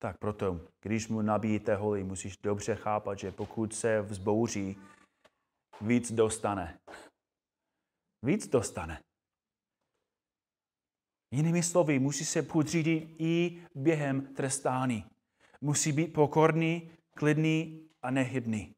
Tak 0.01 0.17
proto, 0.17 0.67
když 0.81 1.07
mu 1.07 1.21
nabíjíte 1.21 1.75
holí, 1.75 2.03
musíš 2.03 2.37
dobře 2.37 2.75
chápat, 2.75 3.19
že 3.19 3.31
pokud 3.31 3.73
se 3.73 4.01
vzbouří, 4.01 4.75
víc 5.81 6.11
dostane. 6.11 6.79
Víc 8.25 8.47
dostane. 8.47 9.03
Jinými 11.33 11.63
slovy, 11.63 11.99
musí 11.99 12.25
se 12.25 12.41
podřídit 12.41 13.15
i 13.19 13.65
během 13.75 14.33
trestání. 14.35 15.05
Musí 15.61 15.91
být 15.91 16.13
pokorný, 16.13 16.91
klidný 17.17 17.89
a 18.01 18.11
nehybný. 18.11 18.75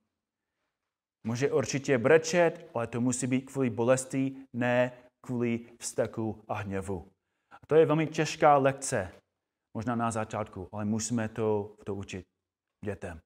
Může 1.24 1.52
určitě 1.52 1.98
brečet, 1.98 2.70
ale 2.74 2.88
to 2.88 3.02
musí 3.02 3.28
být 3.28 3.42
kvůli 3.42 3.70
bolesti, 3.70 4.48
ne 4.54 4.92
kvůli 5.22 5.78
vzteku 5.80 6.44
a 6.48 6.54
hněvu. 6.54 7.13
To 7.74 7.78
je 7.78 7.86
velmi 7.86 8.08
těžká 8.08 8.58
lekce, 8.58 9.12
možná 9.74 9.96
na 9.96 10.12
začátku, 10.12 10.70
ale 10.72 10.86
musíme 10.86 11.30
to, 11.30 11.76
to 11.86 11.96
učit 11.96 12.26
dětem. 12.86 13.20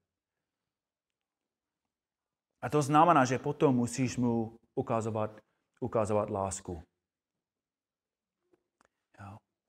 A 2.62 2.70
to 2.70 2.82
znamená, 2.82 3.26
že 3.26 3.40
potom 3.40 3.76
musíš 3.76 4.18
mu 4.18 4.58
ukazovat, 4.76 5.40
ukazovat 5.82 6.30
lásku. 6.30 6.84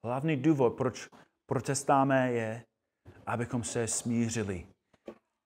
Hlavní 0.05 0.37
důvod, 0.37 0.77
proč 0.77 1.09
protestáme, 1.47 2.33
je, 2.33 2.65
abychom 3.27 3.65
se 3.65 3.87
smířili. 3.87 4.67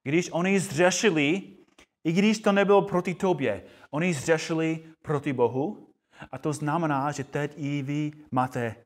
Když 0.03 0.31
oni 0.31 0.61
zřešili, 0.61 1.57
i 2.05 2.12
když 2.12 2.38
to 2.38 2.53
nebylo 2.53 2.83
proti 2.83 3.14
tobě, 3.14 3.64
oni 3.90 4.14
zřešili 4.14 4.95
proti 5.03 5.33
Bohu, 5.33 5.88
a 6.33 6.38
to 6.38 6.53
znamená, 6.53 7.12
že 7.12 7.25
teď 7.25 7.55
i 7.57 7.83
vy 7.83 8.12
máte 8.31 8.85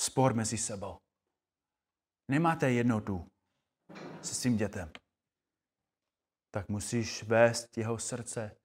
spor 0.00 0.34
mezi 0.34 0.58
sebou. 0.58 0.98
Nemáte 2.30 2.72
jednotu 2.72 3.26
se 4.22 4.34
svým 4.34 4.56
dětem. 4.56 4.92
Tak 6.54 6.68
musíš 6.68 7.22
vést 7.22 7.78
jeho 7.78 7.98
srdce. 7.98 8.56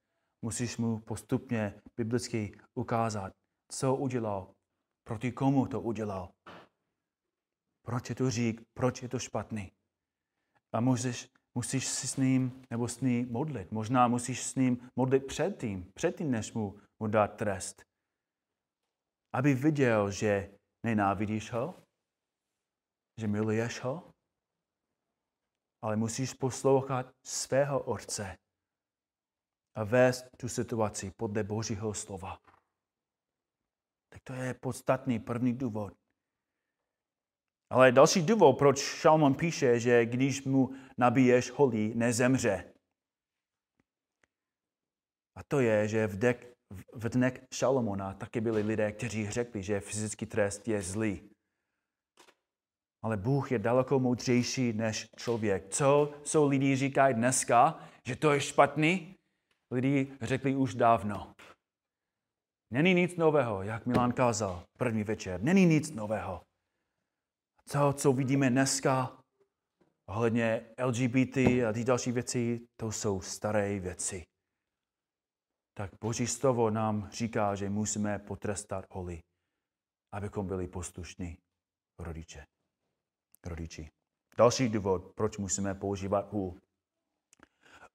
Musíš 0.42 0.78
mu 0.78 1.00
postupně 1.00 1.82
biblicky 1.98 2.60
ukázat, 2.74 3.34
co 3.72 3.96
udělal, 3.96 4.54
proti 5.04 5.32
komu 5.32 5.68
to 5.68 5.82
udělal. 5.82 6.34
Proč 7.86 8.10
je 8.10 8.16
to 8.16 8.32
řík, 8.32 8.62
proč 8.74 9.02
je 9.02 9.10
to 9.10 9.20
špatný. 9.20 9.72
A 10.74 10.80
musíš, 10.80 11.30
musíš 11.56 11.88
si 11.88 12.08
s 12.08 12.18
ním 12.18 12.62
nebo 12.70 12.88
s 12.88 13.02
ním 13.02 13.32
modlit. 13.32 13.72
Možná 13.72 14.08
musíš 14.08 14.44
s 14.44 14.56
ním 14.56 14.90
modlit 14.96 15.26
předtím, 15.26 15.92
předtím, 15.94 16.32
než 16.32 16.54
mu, 16.54 16.80
mu 17.00 17.08
dát 17.08 17.28
trest. 17.28 17.84
Aby 19.34 19.54
viděl, 19.54 20.12
že 20.12 20.55
Nenávidíš 20.86 21.52
ho? 21.52 21.74
Že 23.18 23.28
miluješ 23.28 23.82
ho? 23.82 24.14
Ale 25.82 25.96
musíš 25.96 26.34
poslouchat 26.34 27.10
svého 27.26 27.84
Otce 27.84 28.38
a 29.76 29.84
vést 29.84 30.26
tu 30.38 30.50
situaci 30.50 31.12
podle 31.18 31.44
Božího 31.44 31.94
slova. 31.94 32.38
Tak 34.10 34.22
to 34.24 34.34
je 34.34 34.54
podstatný 34.54 35.20
první 35.20 35.54
důvod. 35.54 35.94
Ale 37.70 37.92
další 37.92 38.26
důvod, 38.26 38.58
proč 38.58 38.80
Šalmon 38.80 39.36
píše, 39.36 39.80
že 39.80 40.06
když 40.06 40.46
mu 40.46 40.70
nabíješ 40.98 41.52
holí, 41.52 41.96
nezemře. 41.96 42.74
A 45.36 45.44
to 45.44 45.60
je, 45.60 45.88
že 45.88 46.08
v, 46.08 46.20
dek, 46.20 46.55
v 46.94 47.10
dnech 47.10 47.42
Šalomona 47.54 48.14
taky 48.14 48.42
byli 48.42 48.62
lidé, 48.62 48.92
kteří 48.92 49.30
řekli, 49.30 49.64
že 49.64 49.80
fyzický 49.80 50.26
trest 50.26 50.68
je 50.68 50.82
zlý. 50.82 51.30
Ale 53.04 53.18
Bůh 53.18 53.52
je 53.52 53.60
daleko 53.60 54.00
moudřejší 54.00 54.74
než 54.74 55.08
člověk. 55.18 55.70
Co, 55.70 56.14
co 56.24 56.48
lidi 56.48 56.76
říkají 56.76 57.14
dneska, 57.14 57.80
že 58.06 58.16
to 58.16 58.34
je 58.34 58.42
špatný? 58.42 59.16
Lidi 59.72 60.18
řekli 60.22 60.56
už 60.56 60.76
dávno. 60.76 61.34
Není 62.74 62.94
nic 62.94 63.16
nového, 63.16 63.64
jak 63.64 63.86
Milan 63.86 64.12
kázal 64.14 64.64
první 64.78 65.04
večer. 65.04 65.42
Není 65.42 65.66
nic 65.66 65.92
nového. 65.92 66.42
Co, 67.68 67.94
co 67.94 68.14
vidíme 68.14 68.50
dneska 68.50 69.18
ohledně 70.10 70.66
LGBT 70.86 71.38
a 71.38 71.74
ty 71.74 71.84
další 71.84 72.12
věci, 72.12 72.68
to 72.80 72.92
jsou 72.92 73.22
staré 73.22 73.80
věci 73.80 74.26
tak 75.78 75.92
Boží 76.02 76.28
slovo 76.28 76.70
nám 76.70 77.10
říká, 77.12 77.56
že 77.56 77.70
musíme 77.70 78.20
potrestat 78.20 78.86
holi, 78.90 79.24
abychom 80.12 80.48
byli 80.48 80.68
poslušní 80.68 81.38
rodiče. 82.00 82.46
rodiči. 83.46 83.90
Další 84.38 84.70
důvod, 84.70 85.14
proč 85.16 85.38
musíme 85.38 85.76
používat 85.76 86.32
hůl. 86.32 86.62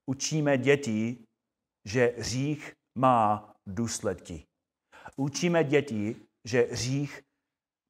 Učíme 0.06 0.58
děti, 0.58 1.26
že 1.84 2.14
řích 2.18 2.74
má 2.94 3.54
důsledky. 3.66 4.46
Učíme 5.16 5.64
děti, 5.64 6.16
že 6.44 6.68
řích 6.70 7.22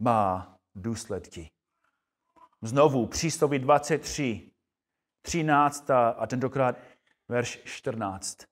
má 0.03 0.57
důsledky. 0.75 1.51
Znovu, 2.63 3.07
přísloví 3.07 3.59
23, 3.59 4.51
13 5.23 5.91
a 5.91 6.27
tentokrát 6.27 6.77
verš 7.29 7.61
14. 7.65 8.51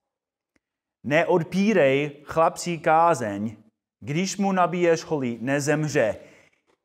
Neodpírej 1.04 2.22
chlapcí 2.24 2.78
kázeň, 2.78 3.56
když 4.00 4.36
mu 4.36 4.52
nabíješ 4.52 5.04
holí, 5.04 5.38
nezemře. 5.40 6.16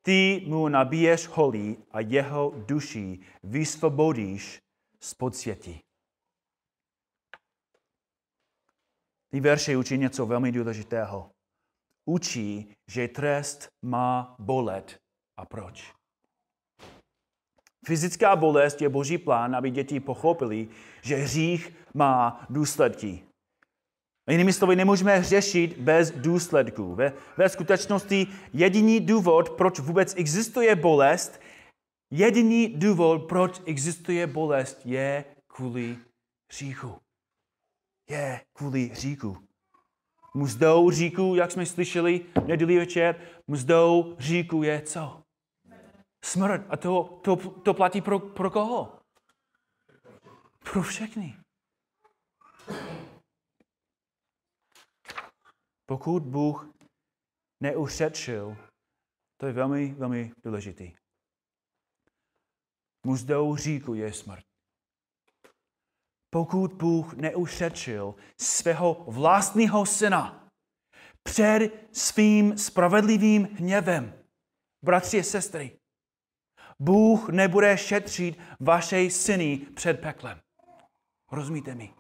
Ty 0.02 0.44
mu 0.48 0.68
nabíješ 0.68 1.28
holí 1.28 1.78
a 1.92 2.00
jeho 2.00 2.54
duši 2.66 3.20
vysvobodíš 3.44 4.60
z 5.00 5.14
podsvětí. 5.14 5.80
Ty 9.32 9.40
verše 9.40 9.78
učí 9.78 9.98
něco 9.98 10.26
velmi 10.26 10.52
důležitého. 10.52 11.30
Učí, 12.06 12.74
že 12.92 13.08
trest 13.08 13.68
má 13.82 14.36
bolet. 14.40 15.00
A 15.38 15.46
proč? 15.46 15.94
Fyzická 17.86 18.36
bolest 18.36 18.82
je 18.82 18.90
boží 18.90 19.18
plán, 19.18 19.56
aby 19.56 19.72
děti 19.72 20.00
pochopili, 20.00 20.70
že 21.02 21.16
hřích 21.16 21.76
má 21.94 22.46
důsledky. 22.50 23.24
Jinými 24.30 24.54
slovy, 24.54 24.76
nemůžeme 24.76 25.24
řešit 25.24 25.78
bez 25.78 26.12
důsledků. 26.12 26.96
Ve, 26.96 27.14
ve 27.38 27.50
skutečnosti 27.50 28.28
jediný 28.54 29.00
důvod, 29.00 29.50
proč 29.50 29.80
vůbec 29.80 30.14
existuje 30.18 30.76
bolest, 30.76 31.42
jediný 32.12 32.68
důvod, 32.68 33.24
proč 33.30 33.62
existuje 33.66 34.28
bolest, 34.28 34.82
je 34.86 35.26
kvůli 35.48 35.98
hříchu. 36.52 36.96
Je 38.10 38.42
kvůli 38.54 38.88
hříchu. 38.88 39.38
Mzdou 40.36 40.92
říku, 40.92 41.36
jak 41.36 41.52
jsme 41.52 41.66
slyšeli 41.66 42.26
nedělí 42.48 42.78
večer, 42.78 43.16
mzdou 43.48 44.16
říku 44.20 44.64
je 44.64 44.82
co? 44.82 45.22
Smrt. 46.26 46.66
A 46.70 46.78
to, 46.78 47.20
to, 47.24 47.36
to 47.36 47.74
platí 47.74 48.02
pro, 48.02 48.20
pro 48.20 48.50
koho? 48.50 48.92
Pro 50.72 50.82
všechny. 50.82 51.43
Pokud 55.86 56.24
Bůh 56.24 56.74
neušetřil, 57.64 58.58
to 59.38 59.48
je 59.48 59.54
velmi, 59.54 59.94
velmi 59.94 60.32
důležitý. 60.44 60.94
Muzdou 63.06 63.56
říku 63.56 63.94
je 63.94 64.14
smrt. 64.14 64.44
Pokud 66.30 66.74
Bůh 66.74 67.14
neušetřil 67.14 68.16
svého 68.42 69.06
vlastního 69.08 69.86
syna 69.86 70.50
před 71.24 71.88
svým 71.92 72.58
spravedlivým 72.58 73.44
hněvem, 73.44 74.24
bratři 74.86 75.20
a 75.20 75.24
sestry, 75.24 75.80
Bůh 76.80 77.30
nebude 77.30 77.78
šetřit 77.78 78.40
vaše 78.60 79.10
syny 79.10 79.58
před 79.58 80.02
peklem. 80.02 80.40
Rozumíte 81.32 81.76
mi? 81.76 81.94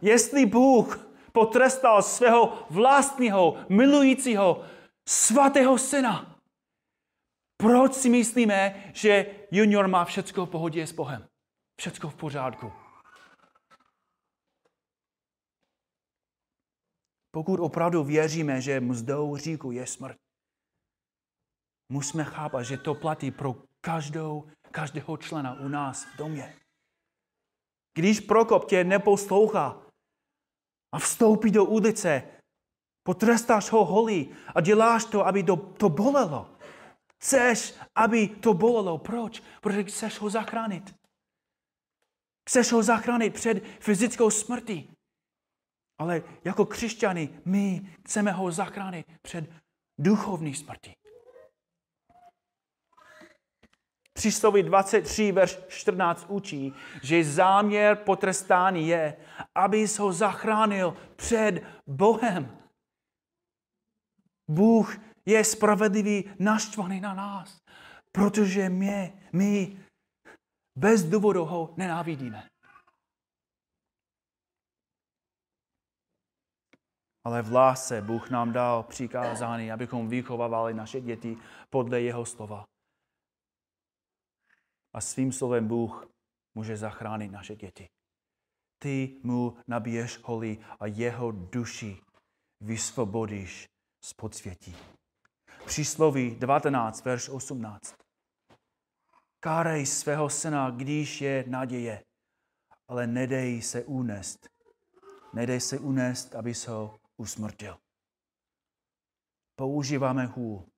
Jestli 0.00 0.46
Bůh 0.46 1.13
potrestal 1.34 2.02
svého 2.02 2.66
vlastního, 2.70 3.66
milujícího, 3.68 4.64
svatého 5.08 5.78
syna, 5.78 6.40
proč 7.56 7.94
si 7.94 8.08
myslíme, 8.08 8.90
že 8.94 9.26
junior 9.50 9.88
má 9.88 10.04
všecko 10.04 10.46
v 10.46 10.50
pohodě 10.50 10.86
s 10.86 10.92
Bohem? 10.92 11.28
Všecko 11.80 12.08
v 12.08 12.14
pořádku. 12.14 12.72
Pokud 17.30 17.60
opravdu 17.60 18.04
věříme, 18.04 18.60
že 18.60 18.80
mzdou 18.80 19.36
říku 19.36 19.70
je 19.70 19.86
smrt, 19.86 20.16
musíme 21.92 22.24
chápat, 22.24 22.62
že 22.62 22.76
to 22.76 22.94
platí 22.94 23.30
pro 23.30 23.54
každou, 23.80 24.50
každého 24.70 25.16
člena 25.16 25.54
u 25.60 25.68
nás 25.68 26.04
v 26.04 26.16
domě. 26.16 26.56
Když 27.94 28.20
Prokop 28.20 28.68
tě 28.68 28.84
neposlouchá 28.84 29.83
a 30.94 30.98
vstoupí 30.98 31.50
do 31.50 31.64
ulice, 31.64 32.22
potrestáš 33.02 33.72
ho 33.72 33.84
holí 33.84 34.30
a 34.54 34.60
děláš 34.60 35.04
to, 35.04 35.26
aby 35.26 35.42
to, 35.42 35.56
to 35.56 35.88
bolelo. 35.88 36.50
Chceš, 37.18 37.74
aby 37.94 38.28
to 38.28 38.54
bolelo. 38.54 38.98
Proč? 38.98 39.42
Protože 39.60 39.84
chceš 39.84 40.20
ho 40.20 40.30
zachránit. 40.30 40.94
Chceš 42.48 42.72
ho 42.72 42.82
zachránit 42.82 43.34
před 43.34 43.64
fyzickou 43.80 44.30
smrtí. 44.30 44.90
Ale 45.98 46.22
jako 46.44 46.66
křesťany 46.66 47.28
my 47.44 47.96
chceme 48.04 48.32
ho 48.32 48.52
zachránit 48.52 49.06
před 49.22 49.50
duchovní 49.98 50.54
smrtí. 50.54 50.92
Přísloví 54.14 54.62
23, 54.62 55.32
verš 55.32 55.58
14 55.68 56.26
učí, 56.28 56.74
že 57.02 57.24
záměr 57.24 57.96
potrestání 57.96 58.88
je, 58.88 59.16
aby 59.54 59.86
ho 59.98 60.12
zachránil 60.12 60.96
před 61.16 61.62
Bohem. 61.86 62.58
Bůh 64.50 64.96
je 65.26 65.44
spravedlivý, 65.44 66.30
naštvaný 66.38 67.00
na 67.00 67.14
nás, 67.14 67.60
protože 68.12 68.68
my, 68.68 69.12
my 69.32 69.76
bez 70.78 71.04
důvodu 71.04 71.44
ho 71.44 71.74
nenávidíme. 71.76 72.48
Ale 77.24 77.42
v 77.42 77.52
lásce 77.52 78.02
Bůh 78.02 78.30
nám 78.30 78.52
dal 78.52 78.82
přikázání, 78.82 79.72
abychom 79.72 80.08
vychovávali 80.08 80.74
naše 80.74 81.00
děti 81.00 81.36
podle 81.70 82.00
jeho 82.00 82.24
slova. 82.24 82.64
A 84.94 85.00
svým 85.00 85.32
slovem 85.32 85.68
Bůh 85.68 86.08
může 86.54 86.76
zachránit 86.76 87.28
naše 87.28 87.56
děti. 87.56 87.88
Ty 88.78 89.20
mu 89.22 89.56
nabiješ 89.66 90.20
holí 90.24 90.64
a 90.80 90.86
jeho 90.86 91.32
duši 91.32 92.00
vysvobodíš 92.60 93.68
z 94.04 94.12
podsvětí. 94.12 94.76
Přísloví 95.66 96.36
19, 96.36 97.04
verš 97.04 97.28
18. 97.28 97.94
Kárej 99.40 99.86
svého 99.86 100.30
syna, 100.30 100.70
když 100.70 101.20
je 101.20 101.44
naděje, 101.48 102.04
ale 102.88 103.06
nedej 103.06 103.62
se 103.62 103.84
unést. 103.84 104.48
Nedej 105.32 105.60
se 105.60 105.78
unést, 105.78 106.34
aby 106.34 106.54
se 106.54 106.70
ho 106.70 107.00
usmrtil. 107.16 107.78
Používáme 109.56 110.26
hůl, 110.26 110.68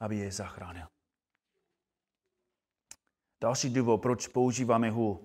aby 0.00 0.16
je 0.16 0.32
zachránil. 0.32 0.86
Další 3.42 3.70
důvod, 3.70 3.98
proč 4.02 4.28
používáme 4.28 4.90
hůl. 4.90 5.24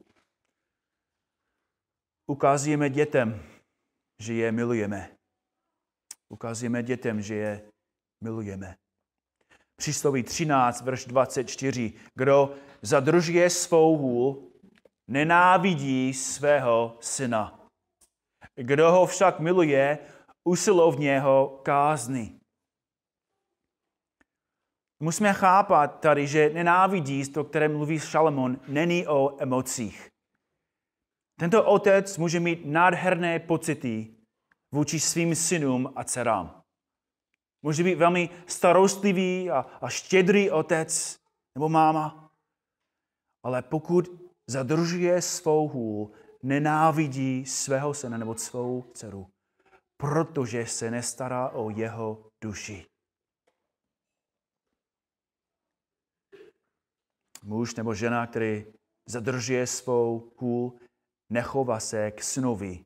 Ukazujeme 2.27 2.89
dětem, 2.89 3.43
že 4.19 4.33
je 4.33 4.51
milujeme. 4.51 5.17
Ukazujeme 6.29 6.83
dětem, 6.83 7.21
že 7.21 7.35
je 7.35 7.71
milujeme. 8.23 8.75
Přísloví 9.75 10.23
13, 10.23 10.81
verš 10.81 11.05
24. 11.05 11.93
Kdo 12.15 12.55
zadržuje 12.81 13.49
svou 13.49 13.97
hůl, 13.97 14.51
nenávidí 15.07 16.13
svého 16.13 16.97
syna. 17.01 17.67
Kdo 18.55 18.91
ho 18.91 19.05
však 19.05 19.39
miluje, 19.39 19.99
usilovně 20.43 21.19
ho 21.19 21.61
kázní. 21.63 22.39
Musíme 24.99 25.33
chápat 25.33 25.99
tady, 25.99 26.27
že 26.27 26.49
nenávidí, 26.49 27.23
o 27.35 27.43
kterém 27.43 27.77
mluví 27.77 27.99
Šalamon, 27.99 28.59
není 28.67 29.07
o 29.07 29.35
emocích. 29.41 30.09
Tento 31.39 31.65
otec 31.65 32.17
může 32.17 32.39
mít 32.39 32.65
nádherné 32.65 33.39
pocity 33.39 34.15
vůči 34.71 34.99
svým 34.99 35.35
synům 35.35 35.93
a 35.95 36.03
dcerám. 36.03 36.61
Může 37.61 37.83
být 37.83 37.95
velmi 37.95 38.29
starostlivý 38.45 39.51
a, 39.51 39.65
a 39.81 39.89
štědrý 39.89 40.51
otec 40.51 41.19
nebo 41.55 41.69
máma, 41.69 42.31
ale 43.43 43.61
pokud 43.61 44.09
zadržuje 44.47 45.21
svou 45.21 45.67
hůl, 45.67 46.11
nenávidí 46.43 47.45
svého 47.45 47.93
syna 47.93 48.17
nebo 48.17 48.35
svou 48.35 48.83
dceru, 48.93 49.27
protože 49.97 50.65
se 50.65 50.91
nestará 50.91 51.49
o 51.49 51.69
jeho 51.69 52.29
duši. 52.43 52.85
Muž 57.45 57.75
nebo 57.75 57.93
žena, 57.93 58.27
který 58.27 58.65
zadržuje 59.05 59.67
svou 59.67 60.31
hůl, 60.37 60.73
nechová 61.29 61.79
se 61.79 62.11
k 62.11 62.23
synovi, 62.23 62.85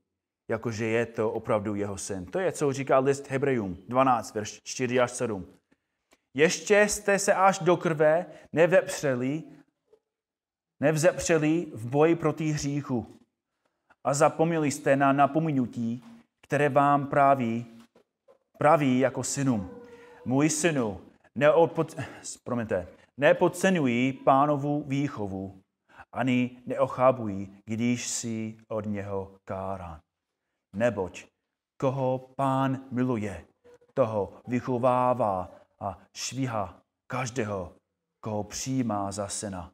jakože 0.49 0.85
je 0.85 1.05
to 1.05 1.31
opravdu 1.31 1.75
jeho 1.75 1.97
syn. 1.97 2.25
To 2.25 2.39
je, 2.39 2.51
co 2.51 2.73
říká 2.73 2.99
list 2.99 3.29
Hebrejům 3.29 3.77
12, 3.87 4.35
verš 4.35 4.59
4 4.63 4.99
až 4.99 5.11
7. 5.11 5.47
Ještě 6.33 6.87
jste 6.89 7.19
se 7.19 7.33
až 7.33 7.59
do 7.59 7.77
krve 7.77 8.25
nevepřeli, 8.53 9.43
nevzepřeli 10.79 11.67
v 11.73 11.89
boji 11.89 12.15
proti 12.15 12.45
hříchu 12.51 13.19
a 14.03 14.13
zapomněli 14.13 14.71
jste 14.71 14.95
na 14.95 15.13
napomenutí, 15.13 16.03
které 16.41 16.69
vám 16.69 17.07
praví, 17.07 17.65
praví 18.57 18.99
jako 18.99 19.23
synům. 19.23 19.69
Můj 20.25 20.49
synu, 20.49 21.01
neodpod, 21.35 21.95
promiňte, 22.43 22.87
nepodceňují 23.19 24.13
pánovu 24.13 24.83
výchovu, 24.87 25.61
ani 26.11 26.61
neochábují, 26.65 27.61
když 27.65 28.07
si 28.07 28.57
od 28.67 28.85
něho 28.85 29.35
kárán. 29.45 29.99
Neboť 30.75 31.25
koho 31.77 32.33
pán 32.35 32.85
miluje, 32.91 33.45
toho 33.93 34.41
vychovává 34.47 35.51
a 35.79 35.99
švíhá 36.15 36.81
každého, 37.07 37.75
koho 38.23 38.43
přijímá 38.43 39.11
za 39.11 39.27
syna. 39.27 39.73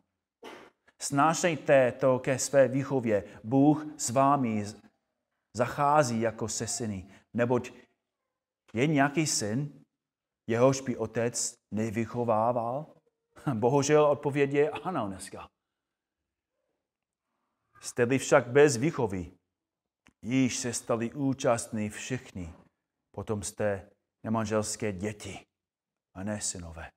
Snášejte 1.02 1.92
to 1.92 2.20
ke 2.20 2.40
své 2.40 2.68
výchově. 2.68 3.24
Bůh 3.44 3.86
s 3.98 4.10
vámi 4.10 4.66
zachází 5.58 6.22
jako 6.22 6.48
se 6.48 6.68
syny. 6.68 7.08
Neboť 7.34 7.72
je 8.74 8.88
nějaký 8.88 9.28
syn, 9.28 9.84
jehož 10.50 10.82
by 10.82 10.98
otec 10.98 11.56
nevychovával? 11.74 12.95
Bohužel 13.54 14.06
odpověď 14.06 14.52
je 14.52 14.70
ano 14.70 15.08
dneska. 15.08 15.50
Jste-li 17.82 18.18
však 18.18 18.48
bez 18.48 18.78
výchovy, 18.78 19.32
již 20.22 20.58
se 20.58 20.74
stali 20.74 21.14
účastní 21.14 21.90
všichni, 21.90 22.54
potom 23.12 23.44
jste 23.44 23.90
nemanželské 24.24 24.92
děti 24.92 25.46
a 26.14 26.24
ne 26.24 26.42
synové. 26.42 26.92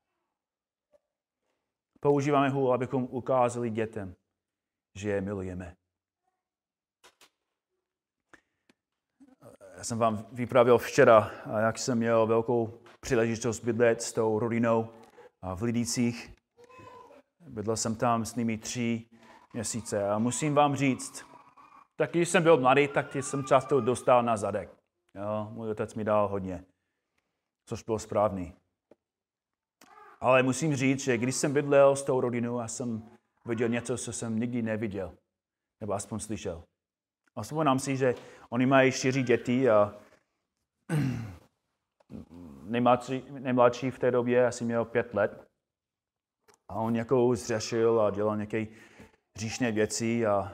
Používáme 2.00 2.48
hůl, 2.48 2.74
abychom 2.74 3.04
ukázali 3.04 3.70
dětem, 3.70 4.14
že 4.94 5.10
je 5.10 5.20
milujeme. 5.20 5.76
Já 9.76 9.84
jsem 9.84 9.98
vám 9.98 10.26
vyprávěl 10.32 10.78
včera, 10.78 11.30
jak 11.60 11.78
jsem 11.78 11.98
měl 11.98 12.26
velkou 12.26 12.82
příležitost 13.00 13.60
bydlet 13.60 14.02
s 14.02 14.12
tou 14.12 14.38
rodinou 14.38 14.94
v 15.54 15.62
Lidících. 15.62 16.37
Bydlel 17.48 17.76
jsem 17.76 17.96
tam 17.96 18.24
s 18.24 18.34
nimi 18.34 18.58
tři 18.58 19.06
měsíce 19.54 20.08
a 20.08 20.18
musím 20.18 20.54
vám 20.54 20.76
říct, 20.76 21.26
tak 21.96 22.10
když 22.10 22.28
jsem 22.28 22.42
byl 22.42 22.56
mladý, 22.56 22.88
tak 22.88 23.14
jsem 23.14 23.44
často 23.44 23.80
dostal 23.80 24.22
na 24.22 24.36
zadek. 24.36 24.70
Jo, 25.14 25.48
můj 25.52 25.70
otec 25.70 25.94
mi 25.94 26.04
dal 26.04 26.28
hodně, 26.28 26.64
což 27.66 27.82
bylo 27.82 27.98
správný. 27.98 28.54
Ale 30.20 30.42
musím 30.42 30.76
říct, 30.76 31.00
že 31.00 31.18
když 31.18 31.34
jsem 31.34 31.52
bydlel 31.52 31.96
s 31.96 32.02
tou 32.02 32.20
rodinou, 32.20 32.60
a 32.60 32.68
jsem 32.68 33.10
viděl 33.46 33.68
něco, 33.68 33.98
co 33.98 34.12
jsem 34.12 34.38
nikdy 34.38 34.62
neviděl, 34.62 35.14
nebo 35.80 35.92
aspoň 35.92 36.18
slyšel. 36.18 36.64
A 37.36 37.42
vzpomínám 37.42 37.78
si, 37.78 37.96
že 37.96 38.14
oni 38.50 38.66
mají 38.66 38.92
čtyři 38.92 39.22
děti 39.22 39.70
a 39.70 39.94
nejmladší, 42.62 43.24
nejmladší 43.30 43.90
v 43.90 43.98
té 43.98 44.10
době 44.10 44.46
asi 44.46 44.64
měl 44.64 44.84
pět 44.84 45.14
let. 45.14 45.47
A 46.68 46.74
on 46.74 46.92
nějakou 46.92 47.34
zřešil 47.34 48.00
a 48.00 48.10
dělal 48.10 48.36
nějaké 48.36 48.66
říšné 49.36 49.72
věci 49.72 50.26
a, 50.26 50.52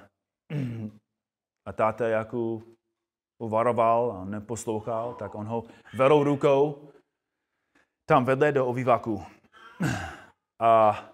a 1.67 1.73
táta 1.73 2.09
jako 2.09 2.63
uvaroval 3.39 4.13
a 4.13 4.25
neposlouchal, 4.25 5.15
tak 5.15 5.35
on 5.35 5.47
ho 5.47 5.63
vedl 5.95 6.25
rukou 6.25 6.89
tam 8.07 8.25
vedle 8.25 8.53
do 8.53 8.67
obyvaku. 8.67 9.23
A 10.61 11.05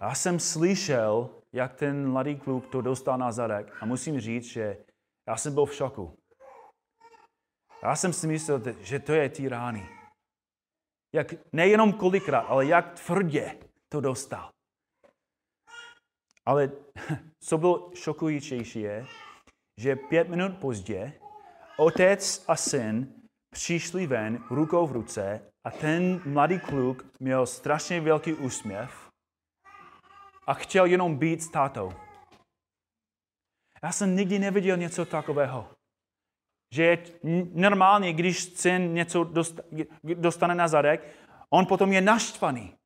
já 0.00 0.14
jsem 0.14 0.40
slyšel, 0.40 1.30
jak 1.52 1.74
ten 1.74 2.10
mladý 2.10 2.36
kluk 2.36 2.66
to 2.66 2.80
dostal 2.80 3.18
na 3.18 3.32
zadek 3.32 3.82
a 3.82 3.86
musím 3.86 4.20
říct, 4.20 4.44
že 4.44 4.84
já 5.28 5.36
jsem 5.36 5.54
byl 5.54 5.66
v 5.66 5.74
šoku. 5.74 6.18
Já 7.82 7.96
jsem 7.96 8.12
si 8.12 8.26
myslel, 8.26 8.62
že 8.80 8.98
to 8.98 9.12
je 9.12 9.28
ty 9.28 9.48
rány. 9.48 9.88
Jak, 11.14 11.34
nejenom 11.52 11.92
kolikrát, 11.92 12.40
ale 12.40 12.66
jak 12.66 13.00
tvrdě 13.00 13.69
to 13.92 14.00
dostal. 14.00 14.50
Ale 16.46 16.70
co 17.40 17.58
bylo 17.58 17.90
šokující 17.94 18.80
je, 18.80 19.06
že 19.80 19.96
pět 19.96 20.28
minut 20.28 20.58
pozdě 20.58 21.12
otec 21.78 22.44
a 22.48 22.56
syn 22.56 23.14
přišli 23.50 24.06
ven 24.06 24.44
rukou 24.50 24.86
v 24.86 24.92
ruce 24.92 25.52
a 25.64 25.70
ten 25.70 26.22
mladý 26.24 26.58
kluk 26.58 27.06
měl 27.20 27.46
strašně 27.46 28.00
velký 28.00 28.32
úsměv 28.32 29.10
a 30.46 30.54
chtěl 30.54 30.84
jenom 30.84 31.16
být 31.16 31.42
s 31.42 31.50
tátou. 31.50 31.92
Já 33.82 33.92
jsem 33.92 34.16
nikdy 34.16 34.38
neviděl 34.38 34.76
něco 34.76 35.04
takového. 35.04 35.68
Že 36.74 36.82
je 36.82 36.98
normálně, 37.54 38.12
když 38.12 38.42
syn 38.42 38.94
něco 38.94 39.32
dostane 40.02 40.54
na 40.54 40.68
zadek, 40.68 41.16
on 41.50 41.66
potom 41.66 41.92
je 41.92 42.00
naštvaný. 42.00 42.79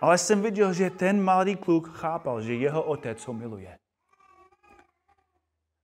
Ale 0.00 0.18
jsem 0.18 0.42
viděl, 0.42 0.72
že 0.72 0.90
ten 0.90 1.22
malý 1.22 1.56
kluk 1.56 1.96
chápal, 1.96 2.42
že 2.42 2.54
jeho 2.54 2.82
otec 2.82 3.26
ho 3.26 3.32
miluje. 3.32 3.78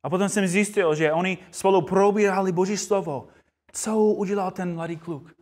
A 0.02 0.10
potom 0.10 0.28
jsem 0.28 0.46
zjistil, 0.46 0.94
že 0.94 1.12
oni 1.12 1.38
spolu 1.50 1.82
probírali 1.82 2.52
Boží 2.52 2.76
slovo. 2.76 3.28
Co 3.72 3.98
udělal 3.98 4.50
ten 4.50 4.74
mladý 4.74 4.96
kluk? 4.96 5.34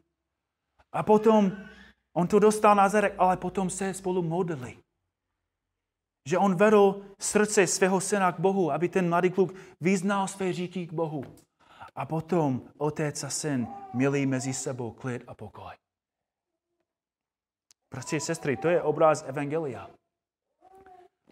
A 0.92 1.02
potom 1.02 1.52
on 2.12 2.26
to 2.26 2.38
dostal 2.38 2.74
na 2.74 2.88
zadek, 2.88 3.14
ale 3.18 3.36
potom 3.36 3.70
se 3.70 3.94
spolu 3.94 4.22
modlili. 4.22 4.76
Že 6.28 6.38
on 6.38 6.54
vedl 6.54 7.02
srdce 7.18 7.66
svého 7.66 8.00
syna 8.00 8.32
k 8.32 8.40
Bohu, 8.40 8.72
aby 8.72 8.88
ten 8.88 9.08
mladý 9.08 9.30
kluk 9.30 9.54
vyznal 9.80 10.28
své 10.28 10.52
říky 10.52 10.86
k 10.86 10.92
Bohu. 10.92 11.24
A 11.94 12.06
potom 12.06 12.62
otec 12.78 13.24
a 13.24 13.30
syn 13.30 13.66
měli 13.94 14.26
mezi 14.26 14.54
sebou 14.54 14.90
klid 14.90 15.22
a 15.26 15.34
pokoj. 15.34 15.74
Bratři 17.90 18.20
sestry, 18.20 18.56
to 18.56 18.68
je 18.68 18.82
obraz 18.82 19.24
Evangelia. 19.26 19.90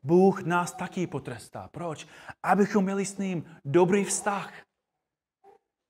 Bůh 0.03 0.43
nás 0.43 0.73
taky 0.73 1.07
potrestá. 1.07 1.69
Proč? 1.69 2.07
Abychom 2.43 2.85
měli 2.85 3.05
s 3.05 3.19
ním 3.19 3.57
dobrý 3.65 4.05
vztah. 4.05 4.53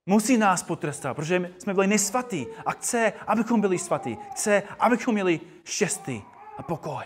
Musí 0.06 0.36
nás 0.36 0.62
potrestat, 0.62 1.16
protože 1.16 1.54
jsme 1.58 1.74
byli 1.74 1.86
nesvatí 1.86 2.46
a 2.66 2.72
chce, 2.72 3.12
abychom 3.26 3.60
byli 3.60 3.78
svatí. 3.78 4.18
Chce, 4.30 4.62
abychom 4.78 5.14
měli 5.14 5.40
štěstí 5.64 6.22
a 6.56 6.62
pokoj. 6.62 7.04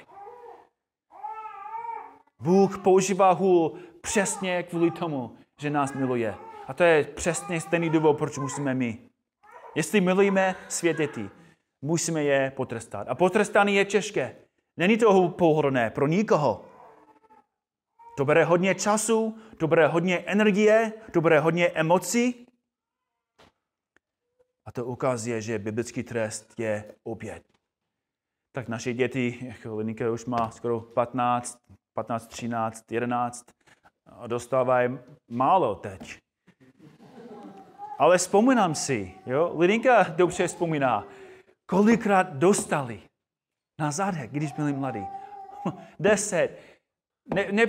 Bůh 2.42 2.78
používá 2.78 3.32
hůl 3.32 3.78
přesně 4.00 4.62
kvůli 4.62 4.90
tomu, 4.90 5.36
že 5.60 5.70
nás 5.70 5.92
miluje. 5.92 6.34
A 6.66 6.74
to 6.74 6.82
je 6.82 7.04
přesně 7.04 7.60
stejný 7.60 7.90
důvod, 7.90 8.18
proč 8.18 8.38
musíme 8.38 8.74
my. 8.74 8.98
Jestli 9.74 10.00
milujeme 10.00 10.54
svět 10.68 11.00
musíme 11.82 12.22
je 12.22 12.50
potrestat. 12.50 13.08
A 13.08 13.14
potrestání 13.14 13.74
je 13.74 13.84
těžké. 13.84 14.36
Není 14.76 14.98
to 14.98 15.28
pohodlné 15.28 15.90
pro 15.90 16.06
nikoho. 16.06 16.64
To 18.16 18.24
bere 18.24 18.44
hodně 18.44 18.74
času, 18.74 19.38
to 19.56 19.66
bere 19.66 19.86
hodně 19.86 20.18
energie, 20.18 20.92
to 21.12 21.20
bere 21.20 21.40
hodně 21.40 21.68
emocí. 21.68 22.46
A 24.64 24.72
to 24.72 24.86
ukazuje, 24.86 25.40
že 25.40 25.58
biblický 25.58 26.02
trest 26.02 26.54
je 26.58 26.94
oběd. 27.04 27.42
Tak 28.54 28.68
naše 28.68 28.92
děti, 28.92 29.38
jako 29.42 29.76
Linika 29.76 30.10
už 30.10 30.24
má 30.24 30.50
skoro 30.50 30.80
15, 30.80 31.58
15, 31.94 32.26
13, 32.26 32.92
11, 32.92 33.46
dostávají 34.26 34.98
málo 35.28 35.74
teď. 35.74 36.18
Ale 37.98 38.18
vzpomínám 38.18 38.74
si, 38.74 39.14
jo, 39.26 39.54
Lidinka 39.58 40.02
dobře 40.02 40.46
vzpomíná, 40.46 41.06
kolikrát 41.72 42.36
dostali 42.36 43.00
na 43.80 43.90
zadek, 43.90 44.30
když 44.30 44.52
byli 44.52 44.72
mladí. 44.72 45.06
10, 46.00 46.58
ne, 47.34 47.66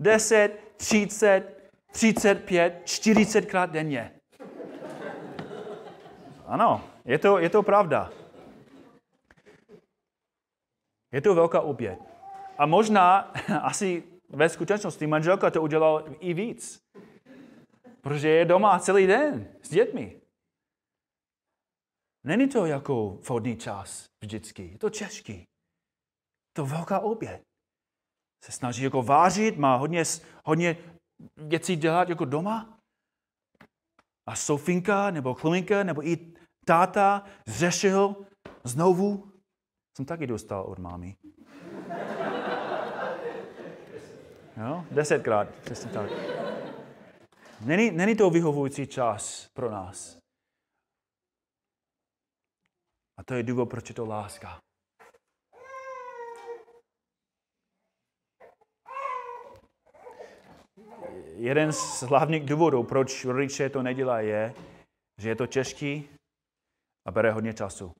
10, 0.00 0.58
30, 0.76 1.70
35, 1.92 2.82
40 2.84 3.46
krát 3.46 3.70
denně. 3.70 4.12
Ano, 6.46 6.84
je 7.04 7.18
to, 7.18 7.38
je 7.38 7.50
to 7.50 7.62
pravda. 7.62 8.10
Je 11.12 11.20
to 11.20 11.34
velká 11.34 11.60
oběd. 11.60 11.98
A 12.58 12.66
možná 12.66 13.18
asi 13.62 14.02
ve 14.28 14.48
skutečnosti 14.48 15.06
manželka 15.06 15.50
to 15.50 15.62
udělala 15.62 16.04
i 16.20 16.34
víc. 16.34 16.82
Protože 18.00 18.28
je 18.28 18.44
doma 18.44 18.78
celý 18.78 19.06
den 19.06 19.48
s 19.62 19.68
dětmi. 19.68 20.25
Není 22.26 22.48
to 22.48 22.66
jako 22.66 23.10
vhodný 23.10 23.56
čas 23.56 24.04
vždycky. 24.24 24.68
Je 24.72 24.78
to 24.78 24.90
těžký. 24.90 25.44
To 26.56 26.66
velká 26.66 27.00
oběd. 27.00 27.42
Se 28.44 28.52
snaží 28.52 28.82
jako 28.84 29.02
vářit, 29.02 29.56
má 29.56 29.76
hodně, 29.76 30.02
hodně 30.44 30.76
věcí 31.36 31.76
dělat 31.76 32.08
jako 32.08 32.24
doma. 32.24 32.78
A 34.28 34.36
Sofinka 34.36 35.10
nebo 35.10 35.34
Chlominka 35.34 35.82
nebo 35.82 36.06
i 36.08 36.32
táta 36.64 37.24
zřešil 37.46 38.26
znovu. 38.64 39.32
Jsem 39.96 40.06
taky 40.06 40.26
dostal 40.26 40.62
od 40.62 40.78
mámy. 40.78 41.16
Jo? 44.56 44.84
Desetkrát, 44.90 45.48
přesně 45.54 45.90
tak. 45.90 46.10
Není, 47.60 47.90
není 47.90 48.16
to 48.16 48.30
vyhovující 48.30 48.86
čas 48.86 49.48
pro 49.54 49.70
nás. 49.70 50.25
A 53.18 53.24
to 53.24 53.34
je 53.34 53.42
důvod, 53.42 53.66
proč 53.66 53.88
je 53.88 53.94
to 53.94 54.06
láska. 54.06 54.60
Jeden 61.34 61.72
z 61.72 62.02
hlavních 62.02 62.46
důvodů, 62.46 62.82
proč 62.82 63.24
rodiče 63.24 63.70
to 63.70 63.82
nedělají, 63.82 64.28
je, 64.28 64.54
že 65.18 65.28
je 65.28 65.36
to 65.36 65.46
těžký 65.46 66.08
a 67.06 67.10
bere 67.10 67.32
hodně 67.32 67.54
času. 67.54 67.92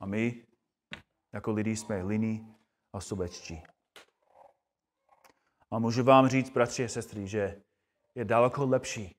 A 0.00 0.06
my, 0.06 0.46
jako 1.34 1.52
lidi, 1.52 1.76
jsme 1.76 2.02
líní 2.02 2.56
a 2.94 3.00
sobečtí. 3.00 3.62
A 5.70 5.78
můžu 5.78 6.04
vám 6.04 6.28
říct, 6.28 6.50
bratři 6.50 6.84
a 6.84 6.88
sestry, 6.88 7.28
že 7.28 7.62
je 8.14 8.24
daleko 8.24 8.66
lepší. 8.66 9.15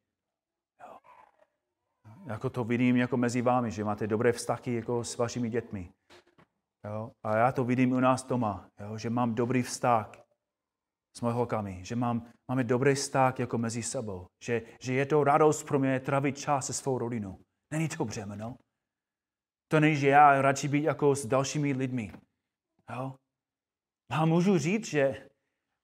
Jako 2.27 2.49
to 2.49 2.63
vidím 2.63 2.95
jako 2.95 3.17
mezi 3.17 3.41
vámi, 3.41 3.71
že 3.71 3.83
máte 3.83 4.07
dobré 4.07 4.31
vztahy 4.31 4.73
jako 4.73 5.03
s 5.03 5.17
vašimi 5.17 5.49
dětmi. 5.49 5.89
Jo. 6.85 7.11
A 7.23 7.37
já 7.37 7.51
to 7.51 7.63
vidím 7.63 7.91
u 7.91 7.99
nás 7.99 8.25
doma, 8.25 8.69
jo, 8.79 8.97
že 8.97 9.09
mám 9.09 9.35
dobrý 9.35 9.63
vztah 9.63 10.11
s 11.17 11.21
moji 11.21 11.33
holkami, 11.33 11.79
že 11.83 11.95
mám, 11.95 12.27
máme 12.51 12.63
dobrý 12.63 12.95
vztah 12.95 13.39
jako 13.39 13.57
mezi 13.57 13.83
sebou, 13.83 14.25
že, 14.43 14.61
že 14.81 14.93
je 14.93 15.05
to 15.05 15.23
radost 15.23 15.63
pro 15.63 15.79
mě 15.79 15.99
trávit 15.99 16.37
čas 16.37 16.65
se 16.65 16.73
svou 16.73 16.97
rodinou. 16.97 17.39
Není 17.73 17.89
to 17.89 18.05
břemeno. 18.05 18.57
To 19.71 19.79
není, 19.79 19.95
že 19.95 20.07
já 20.07 20.41
radši 20.41 20.67
být 20.67 20.83
jako 20.83 21.15
s 21.15 21.25
dalšími 21.25 21.73
lidmi. 21.73 22.11
Jo? 22.91 23.15
A 24.11 24.25
můžu 24.25 24.57
říct, 24.57 24.85
že 24.87 25.29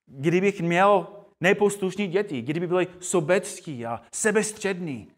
kdybych 0.05 0.61
měl 0.61 1.07
neposlušní 1.43 2.07
děti, 2.07 2.41
kdyby 2.41 2.67
byli 2.67 2.87
sobecký 2.99 3.85
a 3.85 4.01
sebestřední. 4.15 5.12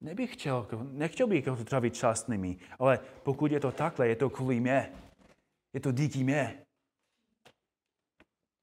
Nebych 0.00 0.32
chtěl, 0.32 0.68
nechtěl 0.82 1.26
bych 1.26 1.44
to 1.44 1.64
trávit 1.64 2.04
nimi, 2.28 2.58
ale 2.78 2.98
pokud 3.22 3.52
je 3.52 3.60
to 3.60 3.72
takhle, 3.72 4.08
je 4.08 4.16
to 4.16 4.30
kvůli 4.30 4.60
mě. 4.60 4.92
Je 5.72 5.80
to 5.80 5.92
díky 5.92 6.24
mě. 6.24 6.66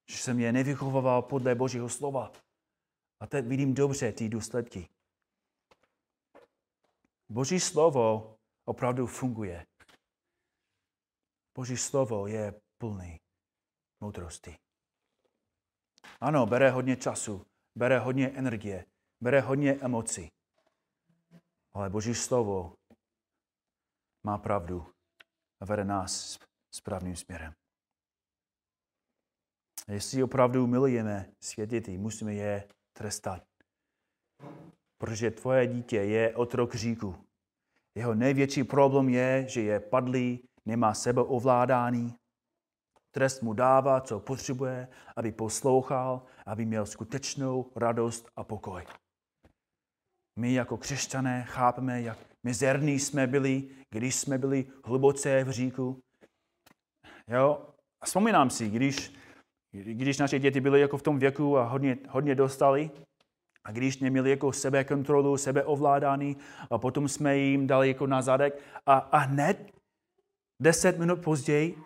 Že 0.10 0.18
jsem 0.18 0.40
je 0.40 0.52
nevychoval 0.52 1.22
podle 1.22 1.56
Božího 1.56 1.90
slova. 1.90 2.32
A 3.20 3.28
teď 3.28 3.46
vidím 3.46 3.74
dobře 3.74 4.12
ty 4.12 4.30
důsledky. 4.30 4.90
Boží 7.30 7.60
slovo 7.60 8.38
opravdu 8.66 9.08
funguje. 9.08 9.66
Boží 11.56 11.78
slovo 11.78 12.28
je 12.28 12.62
plný 12.78 13.20
moudrosti. 14.02 14.58
Ano, 16.22 16.46
bere 16.46 16.70
hodně 16.70 16.96
času, 16.96 17.46
bere 17.76 18.00
hodně 18.00 18.30
energie, 18.30 18.86
bere 19.22 19.42
hodně 19.42 19.74
emocí. 19.74 20.35
Ale 21.76 21.90
Boží 21.90 22.16
slovo 22.16 22.74
má 24.24 24.38
pravdu 24.38 24.88
a 25.62 25.66
vede 25.66 25.84
nás 25.84 26.40
správným 26.76 27.16
směrem. 27.16 27.54
Jestli 29.88 30.24
opravdu 30.24 30.68
milujeme 30.68 31.32
dětí, 31.66 31.98
musíme 31.98 32.34
je 32.34 32.68
trestat. 32.94 33.44
Protože 34.98 35.32
tvoje 35.32 35.68
dítě 35.68 35.98
je 35.98 36.36
otrok 36.36 36.76
říku. 36.76 37.16
Jeho 37.96 38.16
největší 38.16 38.64
problém 38.64 39.10
je, 39.10 39.46
že 39.50 39.62
je 39.62 39.80
padlý, 39.80 40.48
nemá 40.66 40.94
sebeovládání. 40.94 42.16
Trest 43.12 43.42
mu 43.42 43.54
dává, 43.54 44.02
co 44.02 44.20
potřebuje, 44.20 44.88
aby 45.16 45.32
poslouchal, 45.32 46.26
aby 46.46 46.66
měl 46.66 46.86
skutečnou 46.86 47.72
radost 47.76 48.28
a 48.36 48.44
pokoj. 48.44 48.86
My 50.40 50.54
jako 50.54 50.78
křesťané 50.78 51.44
chápeme, 51.44 52.02
jak 52.02 52.18
mizerní 52.44 53.00
jsme 53.00 53.28
byli, 53.28 53.70
když 53.90 54.16
jsme 54.16 54.38
byli 54.38 54.66
hluboce 54.84 55.44
v 55.44 55.52
říku. 55.52 56.02
Jo? 57.28 57.70
A 58.02 58.06
vzpomínám 58.06 58.50
si, 58.50 58.70
když, 58.70 59.14
když 59.72 60.18
naše 60.18 60.40
děti 60.40 60.62
byly 60.62 60.82
jako 60.82 60.98
v 60.98 61.02
tom 61.02 61.20
věku 61.20 61.58
a 61.58 61.64
hodně, 61.64 61.98
hodně 62.10 62.36
dostali, 62.36 62.92
a 63.64 63.72
když 63.72 63.98
neměli 63.98 64.30
jako 64.30 64.54
sebekontrolu, 64.54 65.38
sebeovládání, 65.38 66.38
a 66.70 66.78
potom 66.78 67.08
jsme 67.08 67.38
jim 67.38 67.68
dali 67.68 67.88
jako 67.88 68.08
na 68.08 68.22
zadek 68.22 68.62
a, 68.86 68.98
a 68.98 69.18
hned 69.18 69.72
deset 70.62 71.00
minut 71.00 71.24
později 71.24 71.78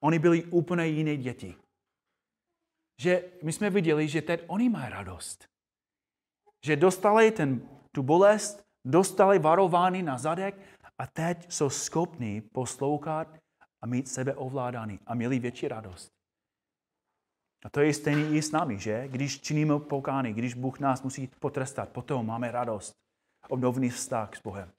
oni 0.00 0.18
byli 0.18 0.44
úplně 0.44 0.86
jiné 0.86 1.16
děti. 1.16 1.54
Že 3.00 3.24
my 3.42 3.52
jsme 3.52 3.70
viděli, 3.70 4.08
že 4.08 4.22
teď 4.22 4.44
oni 4.46 4.68
mají 4.68 4.90
radost. 4.90 5.48
Že 6.64 6.76
dostali 6.76 7.30
ten 7.30 7.68
tu 7.96 8.02
bolest, 8.02 8.64
dostali 8.84 9.38
varování 9.38 10.02
na 10.02 10.18
zadek 10.18 10.54
a 10.98 11.06
teď 11.06 11.52
jsou 11.52 11.70
schopni 11.70 12.42
poslouchat 12.52 13.28
a 13.82 13.86
mít 13.86 14.08
sebe 14.08 14.34
ovládání 14.34 15.00
a 15.06 15.14
měli 15.14 15.38
větší 15.38 15.68
radost. 15.68 16.12
A 17.64 17.70
to 17.70 17.80
je 17.80 17.94
stejný 17.94 18.36
i 18.36 18.42
s 18.42 18.52
námi, 18.52 18.78
že? 18.78 19.08
Když 19.08 19.40
činíme 19.40 19.80
pokány, 19.80 20.32
když 20.32 20.54
Bůh 20.54 20.80
nás 20.80 21.02
musí 21.02 21.26
potrestat, 21.40 21.88
potom 21.88 22.26
máme 22.26 22.50
radost, 22.52 22.92
obnovný 23.48 23.90
vztah 23.90 24.36
s 24.36 24.42
Bohem. 24.42 24.70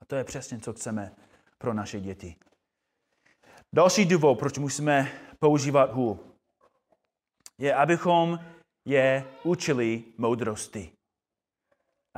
A 0.00 0.04
to 0.04 0.16
je 0.16 0.24
přesně, 0.24 0.58
co 0.58 0.72
chceme 0.72 1.14
pro 1.58 1.74
naše 1.74 2.00
děti. 2.00 2.36
Další 3.74 4.04
důvod, 4.04 4.38
proč 4.38 4.58
musíme 4.58 5.12
používat 5.38 5.92
hůl, 5.92 6.18
je, 7.58 7.74
abychom 7.74 8.38
je 8.84 9.24
učili 9.44 10.04
moudrosti 10.18 10.92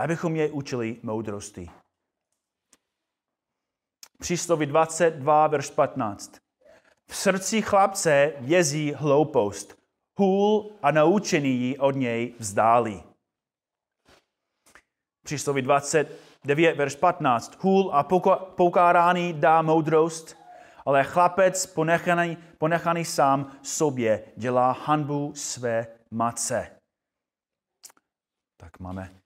abychom 0.03 0.37
je 0.37 0.51
učili 0.51 0.97
moudrosti. 1.03 1.71
Přísloví 4.19 4.67
22, 4.67 5.47
verš 5.47 5.71
15. 5.71 6.37
V 7.11 7.17
srdci 7.17 7.63
chlapce 7.63 8.33
vězí 8.39 8.93
hloupost, 8.93 9.79
hůl 10.19 10.73
a 10.83 10.91
naučení 10.91 11.51
ji 11.51 11.79
od 11.79 11.91
něj 11.91 12.35
vzdálí. 12.39 13.03
Přísloví 15.25 15.63
29, 15.63 16.77
verš 16.77 16.95
15. 16.95 17.63
Hůl 17.63 17.91
a 17.95 18.03
poukárání 18.57 19.33
dá 19.33 19.63
moudrost, 19.63 20.37
ale 20.87 21.05
chlapec 21.05 21.67
ponechaný, 21.67 22.37
ponechaný 22.59 23.05
sám 23.05 23.57
sobě 23.63 24.25
dělá 24.37 24.73
hanbu 24.73 25.33
své 25.35 25.87
matce. 26.11 26.81
Tak 28.57 28.79
máme 28.79 29.22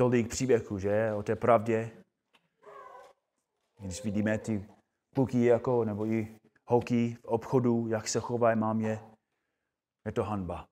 tolik 0.00 0.28
příběhů, 0.28 0.78
že, 0.78 1.12
o 1.12 1.22
té 1.22 1.36
pravdě. 1.36 1.90
Když 3.80 4.04
vidíme 4.04 4.38
ty 4.38 4.68
kluky 5.14 5.44
jako, 5.44 5.84
nebo 5.84 6.06
i 6.06 6.38
holky 6.66 7.16
v 7.20 7.24
obchodu, 7.24 7.86
jak 7.88 8.08
se 8.08 8.20
chovají 8.20 8.58
mámě, 8.58 9.00
je 10.06 10.12
to 10.12 10.22
hanba. 10.22 10.68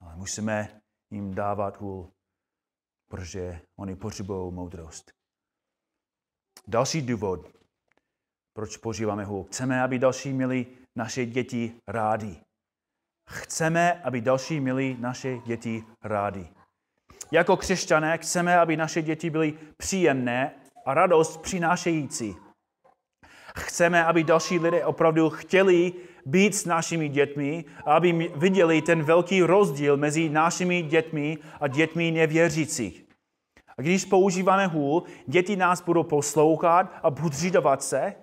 Ale 0.00 0.16
musíme 0.16 0.80
jim 1.10 1.34
dávat 1.34 1.80
hůl, 1.80 2.12
protože 3.08 3.60
oni 3.78 3.96
potřebují 3.96 4.52
moudrost. 4.52 5.12
Další 6.66 7.02
důvod, 7.02 7.48
proč 8.52 8.76
používáme 8.76 9.24
hůl. 9.24 9.44
Chceme, 9.44 9.82
aby 9.82 9.98
další 9.98 10.32
měli 10.32 10.66
naše 10.96 11.26
děti 11.26 11.80
rádi. 11.88 12.40
Chceme, 13.30 14.02
aby 14.02 14.20
další 14.20 14.60
měli 14.60 14.96
naše 15.00 15.38
děti 15.38 15.84
rádi. 16.02 16.61
Jako 17.32 17.56
křesťané 17.56 18.18
chceme, 18.18 18.58
aby 18.58 18.76
naše 18.76 19.02
děti 19.02 19.30
byly 19.30 19.54
příjemné 19.76 20.54
a 20.86 20.94
radost 20.94 21.42
přinášející. 21.42 22.36
Chceme, 23.58 24.04
aby 24.04 24.24
další 24.24 24.58
lidé 24.58 24.84
opravdu 24.84 25.30
chtěli 25.30 25.92
být 26.26 26.54
s 26.54 26.64
našimi 26.64 27.08
dětmi, 27.08 27.64
aby 27.86 28.12
viděli 28.36 28.82
ten 28.82 29.02
velký 29.02 29.42
rozdíl 29.42 29.96
mezi 29.96 30.28
našimi 30.28 30.82
dětmi 30.82 31.38
a 31.60 31.68
dětmi 31.68 32.10
nevěřících. 32.10 33.04
A 33.78 33.82
když 33.82 34.04
používáme 34.04 34.66
hůl, 34.66 35.02
děti 35.26 35.56
nás 35.56 35.82
budou 35.82 36.02
poslouchat 36.02 36.92
a 37.02 37.10
podřídovat 37.10 37.82
se, 37.82 38.14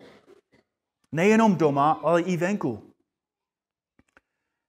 nejenom 1.12 1.56
doma, 1.56 2.00
ale 2.04 2.22
i 2.22 2.38
venku. 2.38 2.93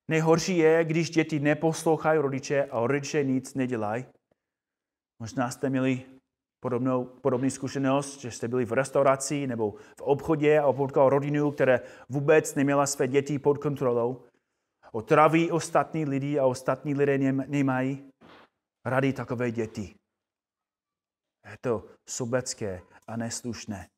Nejhorší 0.09 0.59
je, 0.59 0.85
když 0.85 1.11
děti 1.11 1.40
neposlouchají 1.40 2.20
rodiče 2.20 2.64
a 2.64 2.87
rodiče 2.87 3.24
nic 3.24 3.55
nedělají. 3.55 4.05
Možná 5.20 5.50
jste 5.50 5.70
měli 5.70 6.06
podobnou, 6.61 7.04
podobný 7.04 7.50
zkušenost, 7.50 8.20
že 8.20 8.30
jste 8.30 8.48
byli 8.48 8.64
v 8.64 8.72
restauraci 8.72 9.46
nebo 9.46 9.72
v 9.72 10.02
obchodě 10.02 10.59
a 10.61 10.72
potkal 10.72 11.09
rodinu, 11.09 11.50
které 11.50 11.80
vůbec 12.09 12.54
neměla 12.54 12.87
své 12.87 13.09
děti 13.09 13.38
pod 13.38 13.59
kontrolou. 13.59 14.24
Otraví 14.92 15.50
ostatní 15.50 16.04
lidi 16.04 16.38
a 16.38 16.46
ostatní 16.46 16.94
lidé 16.94 17.18
nemají 17.33 18.11
rady 18.87 19.12
takové 19.12 19.50
děti. 19.50 19.94
Je 21.50 21.56
to 21.61 21.88
sobecké 22.09 22.83
a 23.06 23.16
neslušné. 23.16 23.88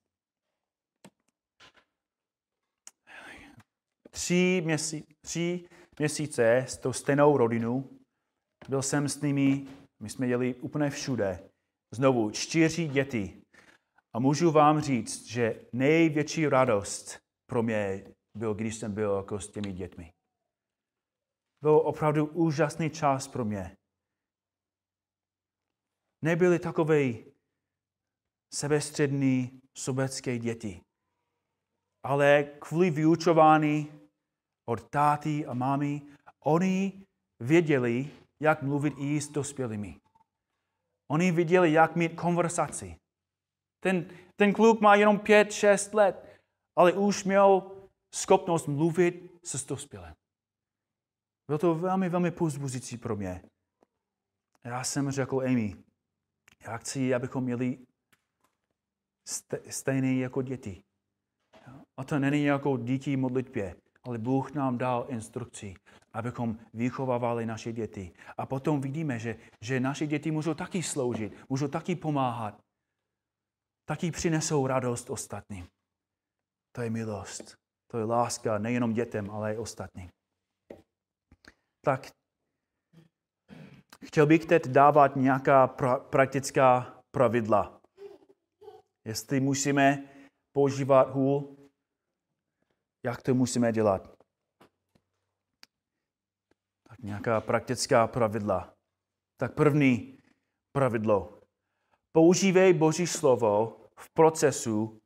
Tři, 4.11 4.63
měsí, 4.65 5.05
tři 5.21 5.69
měsíce 5.99 6.57
s 6.57 6.79
tou 6.79 6.93
stejnou 6.93 7.37
rodinou 7.37 7.91
byl 8.69 8.83
jsem 8.83 9.09
s 9.09 9.21
nimi 9.21 9.67
my 10.03 10.11
jsme 10.11 10.27
jeli 10.27 10.55
úplně 10.55 10.91
všude. 10.91 11.51
Znovu 11.95 12.31
čtyři 12.31 12.89
děti. 12.89 13.43
A 14.13 14.19
můžu 14.19 14.51
vám 14.51 14.81
říct, 14.81 15.27
že 15.27 15.65
největší 15.73 16.47
radost 16.47 17.19
pro 17.47 17.63
mě 17.63 18.05
byl, 18.37 18.55
když 18.55 18.75
jsem 18.75 18.95
byl 18.95 19.17
jako 19.17 19.41
s 19.41 19.51
těmi 19.51 19.73
dětmi. 19.73 20.13
Byl 21.63 21.77
opravdu 21.77 22.27
úžasný 22.27 22.91
čas 22.91 23.29
pro 23.29 23.45
mě. 23.45 23.77
Nebyly 26.25 26.59
takové 26.59 27.13
sebestřední 28.55 29.61
sobecké 29.79 30.39
děti, 30.39 30.81
ale 32.05 32.45
kvůli 32.59 32.91
vyučování 32.91 33.93
od 34.69 34.91
táty 34.91 35.47
a 35.47 35.55
mámy, 35.55 36.03
oni 36.45 37.07
věděli, 37.41 38.22
jak 38.43 38.63
mluvit 38.63 38.95
i 38.99 39.21
s 39.21 39.29
dospělými. 39.29 40.01
Oni 41.11 41.33
viděli, 41.33 41.73
jak 41.73 41.97
mít 41.97 42.21
konversaci. 42.21 42.97
Ten, 43.81 44.09
ten 44.37 44.53
kluk 44.53 44.81
má 44.81 44.95
jenom 44.95 45.19
pět, 45.19 45.53
šest 45.53 45.95
let, 45.95 46.41
ale 46.77 46.93
už 46.93 47.25
měl 47.25 47.73
schopnost 48.15 48.67
mluvit 48.67 49.39
se 49.45 49.67
dospělým. 49.69 50.15
Bylo 51.47 51.59
to 51.59 51.75
velmi, 51.75 52.09
velmi 52.09 52.31
pozbuzující 52.31 52.99
pro 52.99 53.17
mě. 53.17 53.43
Já 54.65 54.85
jsem 54.85 55.11
řekl 55.11 55.41
Amy, 55.41 55.77
já 56.61 56.77
chci, 56.77 57.15
abychom 57.15 57.45
měli 57.45 57.87
stejné 59.71 60.15
jako 60.15 60.43
děti. 60.43 60.83
A 61.97 62.05
to 62.05 62.19
není 62.19 62.45
jako 62.45 62.77
dítí 62.77 63.17
modlitbě, 63.17 63.77
ale 64.05 64.19
Bůh 64.19 64.53
nám 64.53 64.79
dal 64.79 65.07
instrukci, 65.09 65.75
abychom 66.13 66.59
vychovávali 66.75 67.47
naše 67.47 67.73
děti. 67.73 68.13
A 68.37 68.47
potom 68.47 68.81
vidíme, 68.81 69.19
že, 69.19 69.37
že 69.61 69.81
naše 69.81 70.07
děti 70.07 70.31
můžou 70.31 70.55
taky 70.55 70.83
sloužit, 70.83 71.33
můžou 71.49 71.69
taky 71.69 71.97
pomáhat. 71.97 72.61
Taky 73.89 74.11
přinesou 74.11 74.67
radost 74.67 75.11
ostatním. 75.11 75.67
To 76.77 76.83
je 76.83 76.91
milost. 76.91 77.57
To 77.91 77.99
je 77.99 78.05
láska 78.05 78.59
nejenom 78.59 78.93
dětem, 78.93 79.31
ale 79.31 79.55
i 79.55 79.59
ostatním. 79.59 80.09
Tak 81.85 82.11
chtěl 84.05 84.27
bych 84.27 84.47
teď 84.47 84.67
dávat 84.67 85.17
nějaká 85.17 85.69
pra- 85.69 86.01
praktická 86.01 87.01
pravidla. 87.11 87.81
Jestli 89.05 89.41
musíme 89.41 90.09
používat 90.53 91.11
hůl, 91.11 91.57
jak 93.05 93.23
to 93.23 93.35
musíme 93.35 93.73
dělat? 93.73 94.17
Tak 96.89 96.99
nějaká 96.99 97.41
praktická 97.41 98.07
pravidla. 98.07 98.75
Tak 99.37 99.55
první 99.55 100.19
pravidlo. 100.73 101.41
Používej 102.13 102.73
Boží 102.73 103.07
slovo 103.07 103.81
v 103.97 104.11
procesu 104.11 105.01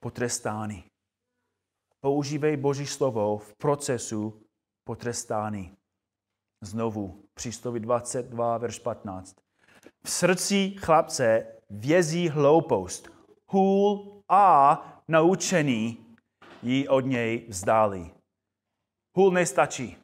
potrestání. 0.00 0.84
Používej 2.00 2.56
Boží 2.56 2.86
slovo 2.86 3.38
v 3.38 3.56
procesu 3.56 4.42
potrestání. 4.84 5.76
Znovu, 6.64 7.24
přísloví 7.34 7.80
22, 7.80 8.58
verš 8.58 8.78
15. 8.78 9.36
V 10.04 10.10
srdci 10.10 10.70
chlapce 10.78 11.46
vězí 11.70 12.28
hloupost, 12.28 13.08
hůl 13.46 14.22
a 14.28 15.02
naučený 15.08 16.07
ji 16.62 16.88
od 16.88 17.00
něj 17.00 17.46
vzdálí. 17.48 18.12
Hůl 19.16 19.30
nestačí. 19.30 19.96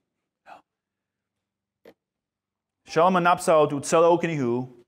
Šalman 2.88 3.22
napsal 3.22 3.66
tu 3.66 3.80
celou 3.80 4.18
knihu 4.18 4.84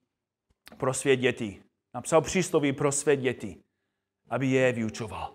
pro 0.76 0.94
svět 0.94 1.16
dětí. 1.16 1.62
Napsal 1.94 2.22
přísloví 2.22 2.72
pro 2.72 2.92
svět 2.92 3.16
dětí, 3.16 3.64
aby 4.30 4.46
je 4.46 4.72
vyučoval. 4.72 5.34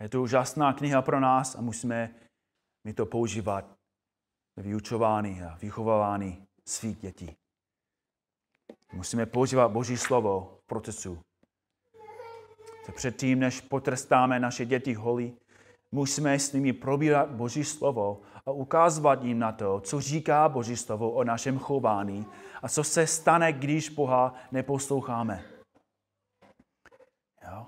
Je 0.00 0.08
to 0.08 0.22
úžasná 0.22 0.72
kniha 0.72 1.02
pro 1.02 1.20
nás 1.20 1.54
a 1.54 1.60
musíme 1.60 2.14
mi 2.84 2.94
to 2.94 3.06
používat 3.06 3.78
vyučování 4.56 5.42
a 5.42 5.54
vychovávání 5.54 6.46
svých 6.66 6.98
dětí. 6.98 7.36
Musíme 8.92 9.26
používat 9.26 9.68
Boží 9.68 9.96
slovo 9.96 10.58
v 10.62 10.66
procesu. 10.66 11.22
Předtím, 12.92 13.38
než 13.38 13.60
potrestáme 13.60 14.40
naše 14.40 14.64
děti 14.64 14.94
holí, 14.94 15.36
musíme 15.92 16.38
s 16.38 16.52
nimi 16.52 16.72
probírat 16.72 17.30
Boží 17.30 17.64
slovo 17.64 18.22
a 18.46 18.50
ukázovat 18.50 19.22
jim 19.22 19.38
na 19.38 19.52
to, 19.52 19.80
co 19.80 20.00
říká 20.00 20.48
Boží 20.48 20.76
slovo 20.76 21.10
o 21.10 21.24
našem 21.24 21.58
chování 21.58 22.26
a 22.62 22.68
co 22.68 22.84
se 22.84 23.06
stane, 23.06 23.52
když 23.52 23.88
Boha 23.88 24.34
neposloucháme. 24.52 25.44
Jo? 27.50 27.66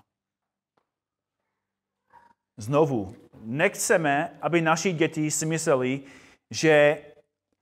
Znovu, 2.57 3.17
nechceme, 3.41 4.39
aby 4.43 4.61
naši 4.61 4.93
děti 4.93 5.31
si 5.31 5.47
mysleli, 5.47 6.03
že 6.51 7.05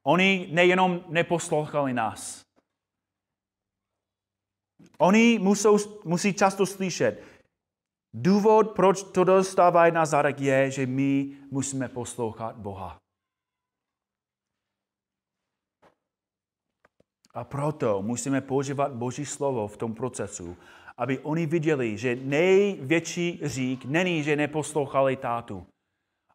oni 0.06 0.48
nejenom 0.52 1.04
neposlouchali 1.08 1.92
nás. 1.92 2.44
Oni 4.98 5.38
musou, 5.38 5.78
musí 6.04 6.32
často 6.32 6.66
slyšet, 6.66 7.33
důvod, 8.14 8.70
proč 8.70 9.02
to 9.02 9.24
dostávají 9.24 9.92
na 9.92 10.06
zadek, 10.06 10.40
je, 10.40 10.70
že 10.70 10.86
my 10.86 11.36
musíme 11.50 11.88
poslouchat 11.88 12.56
Boha. 12.56 12.98
A 17.34 17.44
proto 17.44 18.02
musíme 18.02 18.40
používat 18.40 18.92
Boží 18.92 19.26
slovo 19.26 19.68
v 19.68 19.76
tom 19.76 19.94
procesu, 19.94 20.56
aby 20.96 21.18
oni 21.18 21.46
viděli, 21.46 21.98
že 21.98 22.16
největší 22.16 23.40
řík 23.42 23.84
není, 23.84 24.22
že 24.22 24.36
neposlouchali 24.36 25.16
tátu, 25.16 25.66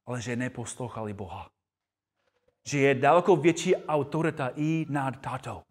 ale 0.06 0.22
že 0.22 0.36
neposlouchali 0.36 1.14
Boha. 1.14 1.50
Že 2.68 2.80
je 2.80 2.96
daleko 2.96 3.36
větší 3.36 3.76
autorita 3.76 4.52
i 4.56 4.86
nad 4.90 5.22
tátou. 5.22 5.62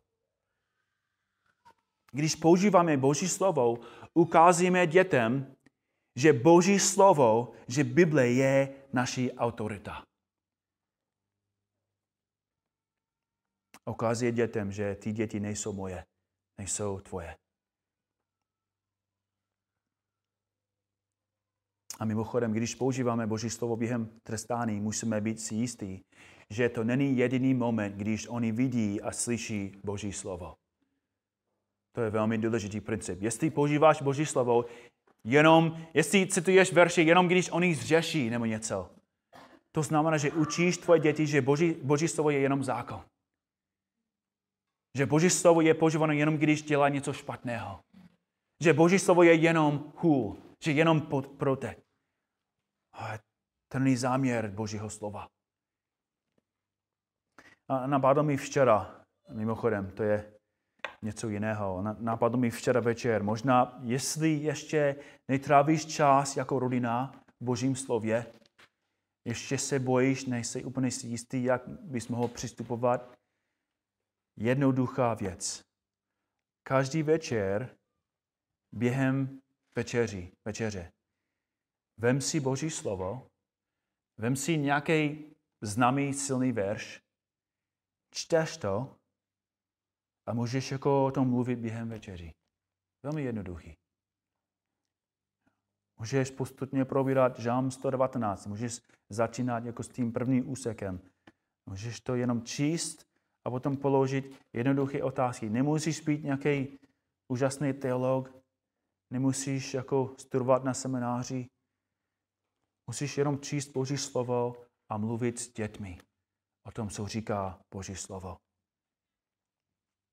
Když 2.13 2.35
používáme 2.35 2.97
Boží 2.97 3.29
slovo, 3.29 3.79
ukázíme 4.15 4.87
dětem, 4.87 5.55
že 6.17 6.33
Boží 6.33 6.79
slovo, 6.79 7.53
že 7.69 7.85
Bible 7.85 8.29
je 8.29 8.75
naší 8.93 9.33
autorita. 9.33 10.03
Ukazuje 13.87 14.33
dětem, 14.33 14.73
že 14.73 14.95
ty 14.95 15.13
děti 15.13 15.41
nejsou 15.41 15.73
moje, 15.73 16.05
nejsou 16.59 17.01
tvoje. 17.01 17.37
A 21.99 22.05
mimochodem, 22.05 22.53
když 22.53 22.75
používáme 22.75 23.27
Boží 23.27 23.51
slovo 23.51 23.77
během 23.77 24.21
trestání, 24.23 24.81
musíme 24.81 25.21
být 25.21 25.41
si 25.41 25.55
jistí, 25.55 26.05
že 26.51 26.69
to 26.69 26.85
není 26.85 27.17
jediný 27.17 27.55
moment, 27.55 27.97
když 27.97 28.29
oni 28.29 28.53
vidí 28.53 29.03
a 29.03 29.13
slyší 29.13 29.81
Boží 29.85 30.13
slovo. 30.13 30.55
To 31.93 32.01
je 32.01 32.11
velmi 32.11 32.39
důležitý 32.39 32.81
princip. 32.81 33.23
Jestli 33.23 33.51
používáš 33.51 34.03
Boží 34.03 34.27
slovo, 34.27 34.65
jenom, 35.25 35.87
jestli 35.95 36.27
cituješ 36.27 36.73
verše, 36.73 37.03
jenom 37.03 37.27
když 37.27 37.51
oni 37.51 37.75
zřeší 37.75 38.31
nebo 38.31 38.45
něco, 38.45 38.91
to 39.73 39.83
znamená, 39.83 40.16
že 40.16 40.33
učíš 40.33 40.79
tvoje 40.79 41.01
děti, 41.01 41.27
že 41.27 41.43
Boží, 41.43 41.75
Boží 41.83 42.09
slovo 42.09 42.31
je 42.31 42.39
jenom 42.39 42.64
zákon. 42.64 43.05
Že 44.97 45.07
Boží 45.07 45.31
slovo 45.31 45.61
je 45.61 45.75
používáno 45.75 46.12
jenom, 46.12 46.37
když 46.37 46.62
dělá 46.62 46.89
něco 46.89 47.12
špatného. 47.12 47.81
Že 48.62 48.73
Boží 48.73 48.99
slovo 48.99 49.23
je 49.23 49.35
jenom 49.35 49.93
hůl, 49.97 50.43
že 50.64 50.73
jenom 50.73 51.01
protek. 51.39 51.79
Ale 52.93 53.21
to 53.73 53.79
není 53.79 53.97
záměr 53.97 54.51
Božího 54.51 54.91
slova. 54.91 55.29
A 57.69 57.87
napadlo 57.87 58.23
mi 58.23 58.37
včera, 58.37 59.05
mimochodem, 59.31 59.91
to 59.91 60.03
je 60.03 60.38
něco 61.03 61.29
jiného. 61.29 61.83
Napadlo 61.99 62.39
mi 62.39 62.51
včera 62.51 62.81
večer, 62.81 63.22
možná 63.22 63.79
jestli 63.83 64.31
ještě 64.31 64.97
netrávíš 65.29 65.87
čas 65.87 66.37
jako 66.37 66.59
rodina 66.59 67.22
v 67.41 67.45
Božím 67.45 67.76
slově, 67.76 68.26
ještě 69.24 69.59
se 69.59 69.79
bojíš, 69.79 70.26
nejsi 70.26 70.64
úplně 70.64 70.91
si 70.91 71.07
jistý, 71.07 71.45
jak 71.45 71.68
bys 71.68 72.09
mohl 72.09 72.29
přistupovat. 72.29 73.14
Jednoduchá 74.37 75.14
věc. 75.14 75.64
Každý 76.62 77.03
večer 77.03 77.76
během 78.72 79.41
večeři, 79.76 80.33
večeře 80.45 80.93
Vem 82.01 82.20
si 82.20 82.41
Boží 82.41 82.70
slovo, 82.70 83.31
vem 84.18 84.37
si 84.37 84.59
nějaký 84.59 85.24
známý 85.61 86.14
silný 86.14 86.53
verš, 86.53 87.03
čteš 88.11 88.57
to 88.57 88.98
a 90.29 90.35
můžeš 90.35 90.72
jako 90.72 91.07
o 91.07 91.11
tom 91.11 91.31
mluvit 91.31 91.59
během 91.59 91.89
večeří. 91.89 92.35
Velmi 93.03 93.22
jednoduchý. 93.22 93.76
Můžeš 95.99 96.31
postupně 96.31 96.85
probírat 96.85 97.39
žám 97.39 97.70
119, 97.70 98.47
můžeš 98.47 98.81
začínat 99.11 99.64
jako 99.64 99.83
s 99.83 99.89
tím 99.89 100.12
prvním 100.12 100.51
úsekem. 100.51 101.01
Můžeš 101.66 102.01
to 102.01 102.14
jenom 102.14 102.43
číst 102.43 103.07
a 103.45 103.51
potom 103.51 103.76
položit 103.76 104.41
jednoduché 104.53 105.03
otázky. 105.03 105.51
Nemusíš 105.51 106.01
být 106.01 106.24
nějaký 106.24 106.79
úžasný 107.29 107.72
teolog, 107.72 108.37
nemusíš 109.12 109.74
jako 109.74 110.14
studovat 110.18 110.64
na 110.64 110.74
semináři, 110.74 111.47
Musíš 112.89 113.18
jenom 113.18 113.41
číst 113.41 113.68
Boží 113.68 113.99
slovo 113.99 114.57
a 114.89 114.99
mluvit 114.99 115.39
s 115.39 115.53
dětmi 115.53 116.01
o 116.66 116.70
tom, 116.70 116.89
co 116.89 117.09
říká 117.09 117.61
Boží 117.74 117.97
slovo. 117.97 118.37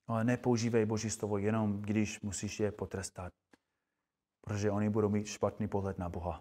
Ale 0.08 0.24
nepoužívej 0.24 0.86
Boží 0.86 1.10
slovo 1.10 1.38
jenom, 1.38 1.82
když 1.82 2.22
musíš 2.22 2.60
je 2.60 2.72
potrestat, 2.72 3.34
protože 4.41 4.72
oni 4.72 4.89
budou 4.89 5.10
mít 5.10 5.28
špatný 5.28 5.68
pohled 5.68 5.97
na 5.97 6.10
Boha. 6.10 6.39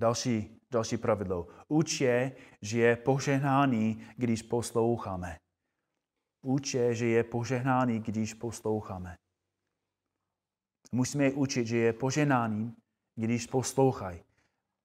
Další, 0.00 0.60
další 0.70 0.96
pravidlo. 0.96 1.46
Uč 1.68 2.00
je, 2.00 2.36
že 2.62 2.78
je 2.78 2.96
požehnáný, 2.96 4.06
když 4.16 4.42
posloucháme. 4.42 5.36
Uč 6.42 6.74
je, 6.74 6.94
že 6.94 7.06
je 7.06 7.24
požehnáný, 7.24 8.00
když 8.00 8.34
posloucháme. 8.34 9.16
Musíme 10.92 11.24
je 11.24 11.32
učit, 11.32 11.66
že 11.66 11.76
je 11.76 11.92
požehnáný, 11.92 12.76
když 13.14 13.46
poslouchají. 13.46 14.22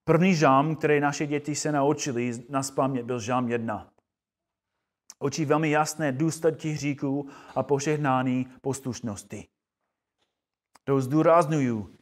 První 0.04 0.36
žám, 0.36 0.76
který 0.76 1.00
naše 1.00 1.28
děti 1.28 1.56
se 1.56 1.72
naučili 1.72 2.46
na 2.50 2.64
spamě, 2.64 3.04
byl 3.04 3.20
žám 3.20 3.50
jedna. 3.50 3.94
Očí 5.20 5.46
velmi 5.46 5.70
jasné 5.70 6.12
důsledky 6.12 6.70
hříků 6.70 7.30
a 7.56 7.64
požehnání 7.64 8.48
poslušnosti. 8.62 9.48
To 10.84 11.02
zdůraznuju, 11.02 11.96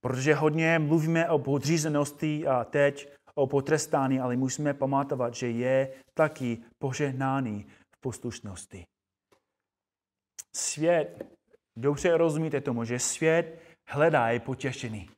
protože 0.00 0.34
hodně 0.34 0.78
mluvíme 0.78 1.30
o 1.30 1.38
podřízenosti 1.38 2.46
a 2.46 2.64
teď 2.64 3.08
o 3.34 3.46
potrestání, 3.46 4.20
ale 4.20 4.36
musíme 4.36 4.74
pamatovat, 4.74 5.34
že 5.34 5.50
je 5.50 6.02
taky 6.14 6.58
požehnaný 6.78 7.66
v 7.96 8.00
poslušnosti. 8.00 8.84
Svět, 10.54 11.26
dobře 11.76 12.16
rozumíte 12.16 12.60
tomu, 12.60 12.84
že 12.84 12.98
svět 12.98 13.62
hledá 13.88 14.40
potěšení. 14.40 15.10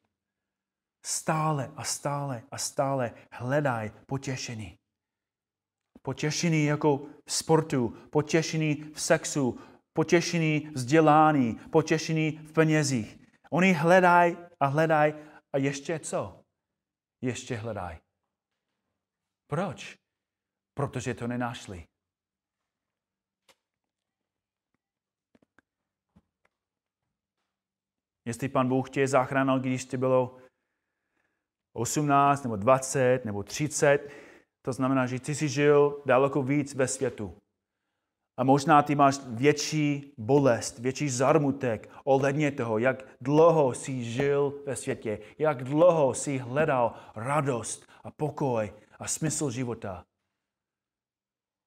Stále 1.06 1.72
a 1.76 1.84
stále 1.84 2.42
a 2.50 2.58
stále 2.58 3.12
hledaj 3.32 3.90
potěšení. 4.06 4.79
Potěšení 6.02 6.64
jako 6.64 7.06
v 7.26 7.32
sportu, 7.32 7.88
potěšení 8.10 8.74
v 8.74 9.00
sexu, 9.00 9.58
potěšení 9.92 10.60
v 10.60 10.72
vzdělání, 10.74 11.54
potěšení 11.54 12.30
v 12.30 12.52
penězích. 12.52 13.18
Oni 13.50 13.72
hledají 13.72 14.36
a 14.60 14.66
hledají 14.66 15.14
a 15.52 15.58
ještě 15.58 15.98
co? 15.98 16.44
Ještě 17.20 17.56
hledají. 17.56 17.98
Proč? 19.46 19.98
Protože 20.74 21.14
to 21.14 21.26
nenašli. 21.26 21.86
Jestli 28.24 28.48
pan 28.48 28.68
Bůh 28.68 28.90
tě 28.90 29.08
zachránil, 29.08 29.60
když 29.60 29.84
ti 29.84 29.96
bylo 29.96 30.36
18 31.72 32.42
nebo 32.42 32.56
20 32.56 33.24
nebo 33.24 33.42
30, 33.42 34.29
to 34.62 34.72
znamená, 34.72 35.06
že 35.06 35.20
ty 35.20 35.34
jsi 35.34 35.48
žil 35.48 36.02
daleko 36.06 36.42
víc 36.42 36.74
ve 36.74 36.88
světu. 36.88 37.36
A 38.36 38.44
možná 38.44 38.82
ty 38.82 38.94
máš 38.94 39.18
větší 39.26 40.14
bolest, 40.18 40.78
větší 40.78 41.08
zarmutek 41.08 41.90
ohledně 42.04 42.52
toho, 42.52 42.78
jak 42.78 43.04
dlouho 43.20 43.74
jsi 43.74 44.04
žil 44.04 44.62
ve 44.66 44.76
světě, 44.76 45.18
jak 45.38 45.64
dlouho 45.64 46.14
jsi 46.14 46.38
hledal 46.38 46.94
radost 47.14 47.86
a 48.04 48.10
pokoj 48.10 48.72
a 48.98 49.08
smysl 49.08 49.50
života. 49.50 50.04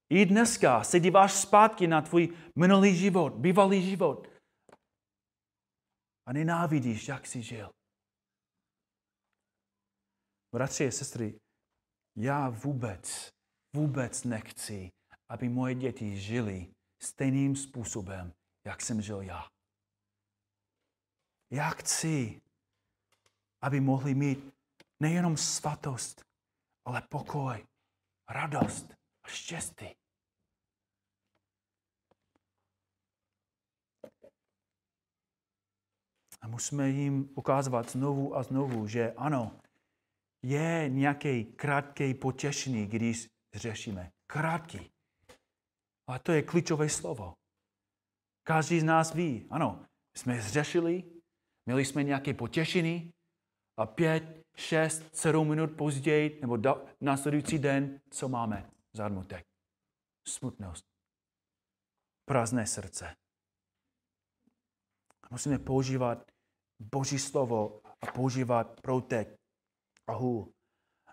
I 0.09 0.25
dneska 0.25 0.83
se 0.83 0.99
díváš 0.99 1.33
zpátky 1.33 1.87
na 1.87 2.01
tvůj 2.01 2.33
minulý 2.55 2.95
život, 2.95 3.33
bývalý 3.33 3.89
život 3.89 4.27
a 6.25 6.33
nenávidíš, 6.33 7.07
jak 7.07 7.27
jsi 7.27 7.41
žil. 7.41 7.69
Bratři 10.55 10.87
a 10.87 10.91
sestry, 10.91 11.39
já 12.15 12.49
vůbec, 12.49 13.29
vůbec 13.75 14.23
nechci, 14.23 14.91
aby 15.29 15.49
moje 15.49 15.75
děti 15.75 16.17
žili 16.17 16.73
stejným 17.01 17.55
způsobem, 17.55 18.33
jak 18.65 18.81
jsem 18.81 19.01
žil 19.01 19.21
já. 19.21 19.47
Já 21.51 21.69
chci, 21.69 22.41
aby 23.61 23.79
mohli 23.79 24.15
mít 24.15 24.53
nejenom 24.99 25.37
svatost, 25.37 26.25
ale 26.85 27.01
pokoj, 27.01 27.67
radost 28.29 28.93
a 29.23 29.27
štěstí. 29.27 29.95
A 36.41 36.47
musíme 36.47 36.89
jim 36.89 37.29
ukázovat 37.35 37.89
znovu 37.89 38.35
a 38.35 38.43
znovu, 38.43 38.87
že 38.87 39.13
ano, 39.13 39.59
je 40.43 40.89
nějaký 40.89 41.45
krátký 41.45 42.13
potěšení, 42.13 42.87
když 42.87 43.27
řešíme. 43.53 44.11
Krátký. 44.27 44.91
A 46.07 46.19
to 46.19 46.31
je 46.31 46.41
klíčové 46.41 46.89
slovo. 46.89 47.33
Každý 48.43 48.79
z 48.79 48.83
nás 48.83 49.13
ví, 49.13 49.47
ano, 49.49 49.85
jsme 50.17 50.41
zřešili, 50.41 51.03
měli 51.65 51.85
jsme 51.85 52.03
nějaké 52.03 52.33
potěšení 52.33 53.13
a 53.77 53.85
pět, 53.85 54.43
šest, 54.55 55.15
sedm 55.15 55.49
minut 55.49 55.67
později 55.77 56.39
nebo 56.41 56.57
do, 56.57 56.85
následující 57.01 57.59
den, 57.59 58.01
co 58.09 58.29
máme? 58.29 58.69
Zarmutek. 58.93 59.45
Smutnost. 60.27 60.85
Prázdné 62.25 62.67
srdce. 62.67 63.15
Musíme 65.31 65.59
používat 65.59 66.31
Boží 66.79 67.19
slovo 67.19 67.81
a 68.01 68.11
používat 68.11 68.81
proutek 68.81 69.42
a 70.07 70.13
hůl, 70.13 70.53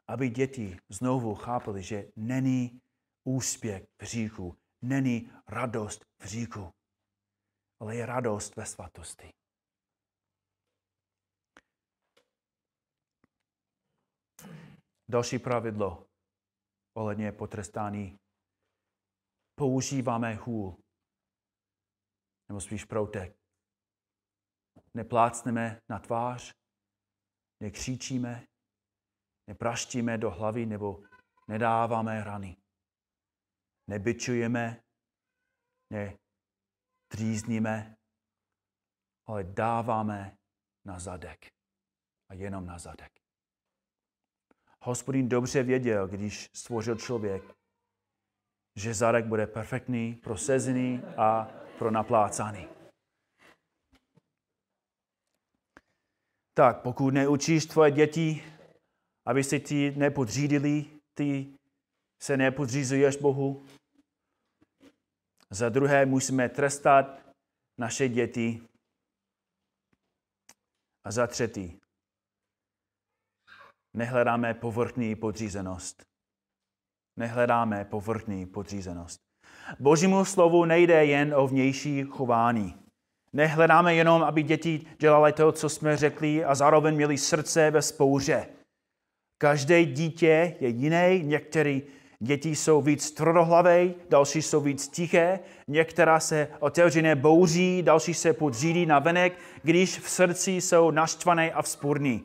aby 0.07 0.30
děti 0.30 0.76
znovu 0.88 1.34
chápali, 1.34 1.82
že 1.82 2.12
není 2.16 2.80
úspěch 3.24 3.88
v 4.03 4.05
říku, 4.05 4.59
není 4.82 5.32
radost 5.49 6.05
v 6.18 6.24
říku, 6.24 6.74
ale 7.80 7.97
je 7.97 8.07
radost 8.07 8.57
ve 8.57 8.66
svatosti. 8.66 9.32
Další 15.11 15.38
pravidlo 15.38 16.07
ohledně 16.97 17.32
potrestání. 17.32 18.18
Používáme 19.55 20.34
hůl, 20.34 20.82
nebo 22.49 22.61
spíš 22.61 22.84
proutek. 22.84 23.36
Neplácneme 24.95 25.80
na 25.88 25.99
tvář, 25.99 26.55
nekřičíme, 27.62 28.47
nepraštíme 29.51 30.18
do 30.18 30.30
hlavy 30.30 30.66
nebo 30.66 31.03
nedáváme 31.48 32.24
rany. 32.24 32.57
Nebyčujeme, 33.86 34.82
netrýzníme, 35.90 37.96
ale 39.26 39.44
dáváme 39.44 40.38
na 40.84 40.98
zadek. 40.98 41.46
A 42.28 42.34
jenom 42.34 42.66
na 42.66 42.78
zadek. 42.78 43.12
Hospodin 44.82 45.28
dobře 45.28 45.62
věděl, 45.62 46.09
když 46.09 46.51
stvořil 46.55 46.96
člověk, 46.96 47.42
že 48.76 48.94
zadek 48.94 49.26
bude 49.26 49.46
perfektní, 49.46 50.14
prosezený 50.14 51.03
a 51.16 51.44
pro 51.78 51.90
naplácaný. 51.90 52.68
Tak 56.55 56.82
pokud 56.82 57.14
neučíš 57.14 57.66
tvoje 57.66 57.90
děti 57.90 58.59
aby 59.31 59.45
se 59.45 59.61
ti 59.61 59.91
nepodřídili, 59.97 60.85
ty 61.14 61.55
se 62.22 62.37
nepodřízuješ 62.37 63.16
Bohu. 63.16 63.66
Za 65.51 65.68
druhé 65.68 66.07
musíme 66.07 66.49
trestat 66.49 67.20
naše 67.81 68.09
děti. 68.09 68.62
A 71.05 71.11
za 71.11 71.26
třetí, 71.26 71.81
nehledáme 73.97 74.55
povrchní 74.55 75.16
podřízenost. 75.16 76.03
Nehledáme 77.18 77.85
povrchní 77.85 78.47
podřízenost. 78.47 79.20
Božímu 79.78 80.24
slovu 80.24 80.64
nejde 80.64 81.05
jen 81.05 81.35
o 81.35 81.49
vnější 81.49 82.03
chování. 82.03 82.74
Nehledáme 83.33 83.95
jenom, 83.95 84.22
aby 84.22 84.43
děti 84.43 84.87
dělali 84.99 85.33
to, 85.33 85.53
co 85.53 85.68
jsme 85.68 85.97
řekli 85.97 86.45
a 86.45 86.55
zároveň 86.55 86.95
měli 86.95 87.18
srdce 87.18 87.70
ve 87.70 87.83
spouře. 87.83 88.59
Každé 89.43 89.84
dítě 89.84 90.57
je 90.61 90.68
jiné, 90.68 91.18
některé 91.18 91.80
děti 92.18 92.57
jsou 92.57 92.82
víc 92.82 93.11
tvrdohlavé, 93.11 93.88
další 94.11 94.43
jsou 94.43 94.61
víc 94.61 94.88
tiché, 94.88 95.41
některá 95.68 96.20
se 96.20 96.49
otevřeně 96.59 97.14
bouří, 97.14 97.82
další 97.82 98.14
se 98.14 98.32
podřídí 98.32 98.86
na 98.86 98.99
venek, 98.99 99.38
když 99.62 99.99
v 99.99 100.11
srdci 100.11 100.51
jsou 100.51 100.91
naštvané 100.91 101.53
a 101.53 101.62
vzpůrní. 101.62 102.24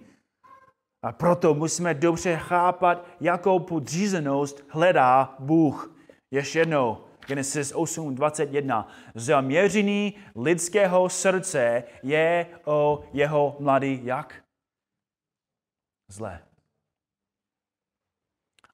A 1.03 1.11
proto 1.11 1.53
musíme 1.53 1.93
dobře 1.93 2.37
chápat, 2.37 3.07
jakou 3.21 3.59
podřízenost 3.59 4.63
hledá 4.69 5.35
Bůh. 5.39 5.95
Ještě 6.31 6.59
jednou, 6.59 6.97
Genesis 7.27 7.73
8.21. 7.73 8.85
Zaměření 9.15 10.13
lidského 10.35 11.09
srdce 11.09 11.83
je 12.03 12.47
o 12.65 13.03
jeho 13.13 13.55
mladý 13.59 13.99
jak? 14.03 14.43
Zlé. 16.11 16.44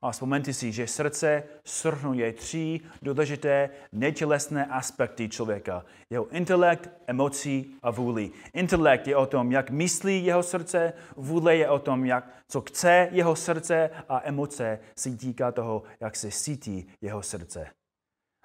A 0.02 0.12
vzpomeňte 0.12 0.54
si, 0.54 0.72
že 0.72 0.88
srdce 0.88 1.44
srhnuje 1.66 2.34
tři 2.34 2.80
důležité 3.02 3.70
netělesné 3.92 4.66
aspekty 4.66 5.30
člověka. 5.30 5.86
Jeho 6.10 6.30
intelekt, 6.30 6.90
emocí 7.08 7.76
a 7.82 7.92
vůli. 7.92 8.32
Intelekt 8.54 9.08
je 9.08 9.16
o 9.16 9.26
tom, 9.26 9.52
jak 9.52 9.70
myslí 9.70 10.26
jeho 10.26 10.44
srdce, 10.44 10.94
vůle 11.16 11.56
je 11.56 11.70
o 11.70 11.80
tom, 11.80 12.06
jak, 12.06 12.30
co 12.48 12.62
chce 12.62 13.08
jeho 13.12 13.36
srdce 13.36 13.90
a 14.10 14.22
emoce 14.24 14.80
se 14.96 15.18
týká 15.18 15.52
toho, 15.52 15.84
jak 16.00 16.16
se 16.16 16.32
cítí 16.32 16.88
jeho 17.02 17.22
srdce. 17.24 17.68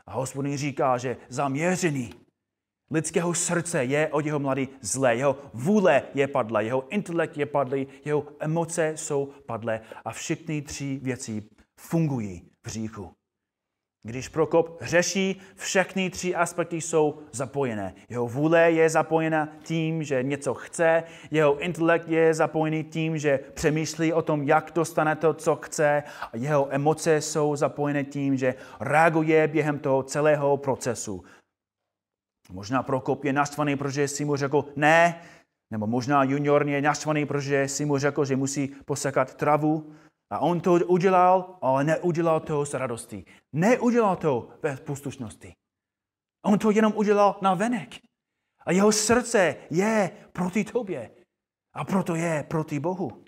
A 0.06 0.12
hospodin 0.12 0.56
říká, 0.56 0.98
že 0.98 1.16
zaměřený 1.28 2.25
lidského 2.90 3.34
srdce 3.34 3.84
je 3.84 4.08
od 4.08 4.26
jeho 4.26 4.38
mladý 4.38 4.68
zlé, 4.80 5.16
jeho 5.16 5.38
vůle 5.54 6.02
je 6.14 6.28
padlé, 6.28 6.64
jeho 6.64 6.88
intelekt 6.88 7.38
je 7.38 7.46
padlý, 7.46 7.86
jeho 8.04 8.26
emoce 8.40 8.92
jsou 8.96 9.32
padlé 9.46 9.80
a 10.04 10.12
všechny 10.12 10.62
tři 10.62 11.00
věci 11.02 11.42
fungují 11.76 12.50
v 12.66 12.68
říchu. 12.68 13.10
Když 14.06 14.28
Prokop 14.28 14.78
řeší, 14.80 15.40
všechny 15.54 16.10
tři 16.10 16.34
aspekty 16.34 16.80
jsou 16.80 17.18
zapojené. 17.32 17.94
Jeho 18.08 18.28
vůle 18.28 18.70
je 18.70 18.90
zapojena 18.90 19.48
tím, 19.62 20.02
že 20.02 20.22
něco 20.22 20.54
chce, 20.54 21.02
jeho 21.30 21.58
intelekt 21.58 22.08
je 22.08 22.34
zapojený 22.34 22.84
tím, 22.84 23.18
že 23.18 23.40
přemýšlí 23.54 24.12
o 24.12 24.22
tom, 24.22 24.42
jak 24.42 24.72
dostane 24.74 25.16
to, 25.16 25.34
co 25.34 25.56
chce, 25.56 26.02
a 26.20 26.30
jeho 26.36 26.68
emoce 26.70 27.20
jsou 27.20 27.56
zapojené 27.56 28.04
tím, 28.04 28.36
že 28.36 28.54
reaguje 28.80 29.48
během 29.48 29.78
toho 29.78 30.02
celého 30.02 30.56
procesu. 30.56 31.24
Možná 32.50 32.82
Prokop 32.82 33.24
je 33.24 33.32
naštvaný, 33.32 33.76
protože 33.76 34.08
si 34.08 34.24
mu 34.24 34.36
řekl 34.36 34.64
ne, 34.76 35.22
nebo 35.70 35.86
možná 35.86 36.24
junior 36.24 36.68
je 36.68 36.82
naštvaný, 36.82 37.26
protože 37.26 37.68
si 37.68 37.84
mu 37.84 37.98
řekl, 37.98 38.24
že 38.24 38.36
musí 38.36 38.68
posekat 38.68 39.34
travu. 39.34 39.92
A 40.30 40.38
on 40.38 40.60
to 40.60 40.72
udělal, 40.72 41.58
ale 41.62 41.84
neudělal 41.84 42.40
to 42.40 42.66
s 42.66 42.74
radostí. 42.74 43.24
Neudělal 43.52 44.16
to 44.16 44.48
bez 44.62 44.80
poslušnosti. 44.80 45.54
On 46.44 46.58
to 46.58 46.70
jenom 46.70 46.92
udělal 46.96 47.38
na 47.42 47.54
venek. 47.54 47.94
A 48.66 48.72
jeho 48.72 48.92
srdce 48.92 49.56
je 49.70 50.10
proti 50.32 50.64
tobě. 50.64 51.10
A 51.74 51.84
proto 51.84 52.14
je 52.14 52.44
proti 52.48 52.80
Bohu. 52.80 53.24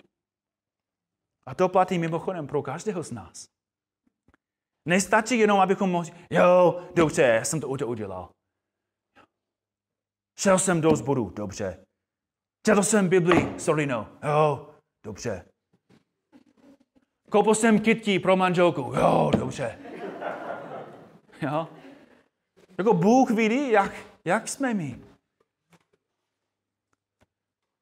A 1.45 1.55
to 1.55 1.69
platí 1.69 1.99
mimochodem 1.99 2.47
pro 2.47 2.61
každého 2.61 3.03
z 3.03 3.11
nás. 3.11 3.45
Nestačí 4.85 5.39
jenom, 5.39 5.59
abychom 5.59 5.91
mohli, 5.91 6.11
jo, 6.31 6.81
dobře, 6.95 7.21
já 7.21 7.43
jsem 7.43 7.59
to 7.59 7.67
udělal. 7.67 8.29
Šel 10.39 10.59
jsem 10.59 10.81
do 10.81 10.95
zboru, 10.95 11.29
dobře. 11.29 11.85
Četl 12.65 12.83
jsem 12.83 13.09
Bibli, 13.09 13.59
sorry 13.59 13.85
no, 13.85 14.17
jo, 14.23 14.75
dobře. 15.03 15.45
Koupil 17.31 17.55
jsem 17.55 17.81
kytí 17.81 18.19
pro 18.19 18.35
manželku. 18.35 18.81
Jo, 18.81 19.31
dobře. 19.37 19.79
Jo? 21.41 21.67
Jako 22.77 22.93
Bůh 22.93 23.31
vidí, 23.31 23.71
jak, 23.71 23.91
jak 24.25 24.47
jsme 24.47 24.73
my. 24.73 25.03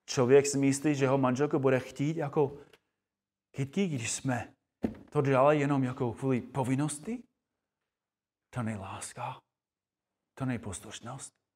Člověk 0.05 0.45
si 0.45 0.57
myslí, 0.57 0.95
že 0.95 1.07
ho 1.07 1.17
manželka 1.17 1.59
bude 1.59 1.79
chtít 1.79 2.17
jako 2.17 2.57
kytí, 3.51 3.87
když 3.87 4.11
jsme 4.11 4.53
to 5.09 5.21
dělali 5.21 5.59
jenom 5.59 5.83
jako 5.83 6.13
kvůli 6.13 6.41
povinnosti. 6.41 7.23
To 8.49 8.63
není 8.63 8.79
láska. 8.79 9.41
To 10.37 10.45
není 10.45 10.59
poslušnost. 10.59 11.46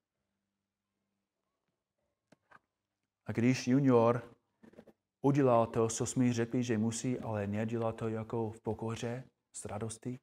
A 3.31 3.33
když 3.33 3.67
junior 3.67 4.35
udělal 5.25 5.67
to, 5.67 5.87
co 5.87 6.05
jsme 6.05 6.33
řekli, 6.33 6.63
že 6.63 6.77
musí, 6.77 7.19
ale 7.19 7.47
nedělal 7.47 7.93
to 7.93 8.07
jako 8.07 8.51
v 8.51 8.61
pokoře, 8.61 9.23
s 9.55 9.65
radostí, 9.65 10.19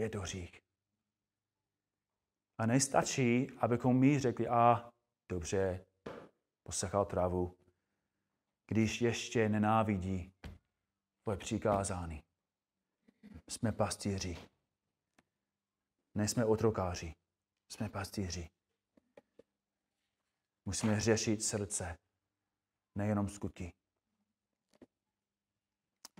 je 0.00 0.10
to 0.10 0.20
hřích. 0.20 0.60
A 2.60 2.66
nestačí, 2.66 3.50
abychom 3.58 3.98
my 3.98 4.18
řekli, 4.18 4.48
a 4.48 4.90
dobře, 5.30 5.86
posechal 6.66 7.04
trávu, 7.04 7.58
když 8.70 9.02
ještě 9.02 9.48
nenávidí 9.48 10.32
tvoje 11.22 11.38
přikázání. 11.38 12.22
Jsme 13.48 13.72
pastýři. 13.72 14.36
Nejsme 16.16 16.44
otrokáři. 16.44 17.14
Jsme 17.72 17.88
pastýři. 17.88 18.57
Musíme 20.68 21.00
řešit 21.00 21.42
srdce 21.42 21.96
nejenom 22.98 23.28
skutky. 23.28 23.72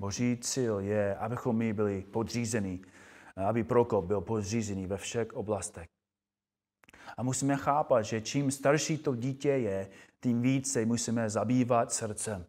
Boží 0.00 0.36
cíl 0.40 0.78
je, 0.78 1.16
abychom 1.16 1.56
my 1.56 1.72
byli 1.72 2.02
podřízení, 2.02 2.82
aby 3.48 3.64
Prokop 3.64 4.04
byl 4.04 4.20
podřízený 4.20 4.86
ve 4.86 4.96
všech 4.96 5.32
oblastech. 5.32 5.86
A 7.16 7.22
musíme 7.22 7.56
chápat, 7.56 8.02
že 8.02 8.20
čím 8.20 8.50
starší 8.50 8.98
to 8.98 9.14
dítě 9.14 9.48
je, 9.48 9.90
tím 10.22 10.42
více 10.42 10.86
musíme 10.86 11.30
zabývat 11.30 11.92
srdcem. 11.92 12.46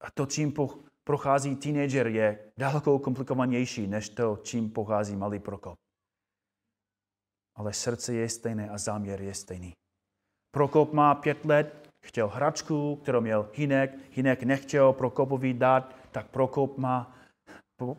A 0.00 0.10
to, 0.10 0.26
čím 0.26 0.54
prochází 1.04 1.56
teenager, 1.56 2.06
je 2.06 2.52
daleko 2.56 2.98
komplikovanější, 2.98 3.86
než 3.86 4.08
to, 4.08 4.36
čím 4.36 4.70
pochází 4.70 5.16
malý 5.16 5.38
Prokop. 5.38 5.78
Ale 7.54 7.72
srdce 7.72 8.14
je 8.14 8.28
stejné 8.28 8.70
a 8.70 8.78
záměr 8.78 9.22
je 9.22 9.34
stejný. 9.34 9.85
Prokop 10.56 10.92
má 10.92 11.14
pět 11.14 11.44
let, 11.44 11.90
chtěl 12.00 12.28
hračku, 12.28 12.96
kterou 12.96 13.20
měl 13.20 13.50
Hinek, 13.54 13.94
Hinek 14.12 14.42
nechtěl 14.42 14.92
Prokopovi 14.92 15.54
dát, 15.54 15.94
tak 16.12 16.28
Prokop, 16.28 16.78
má, 16.78 17.16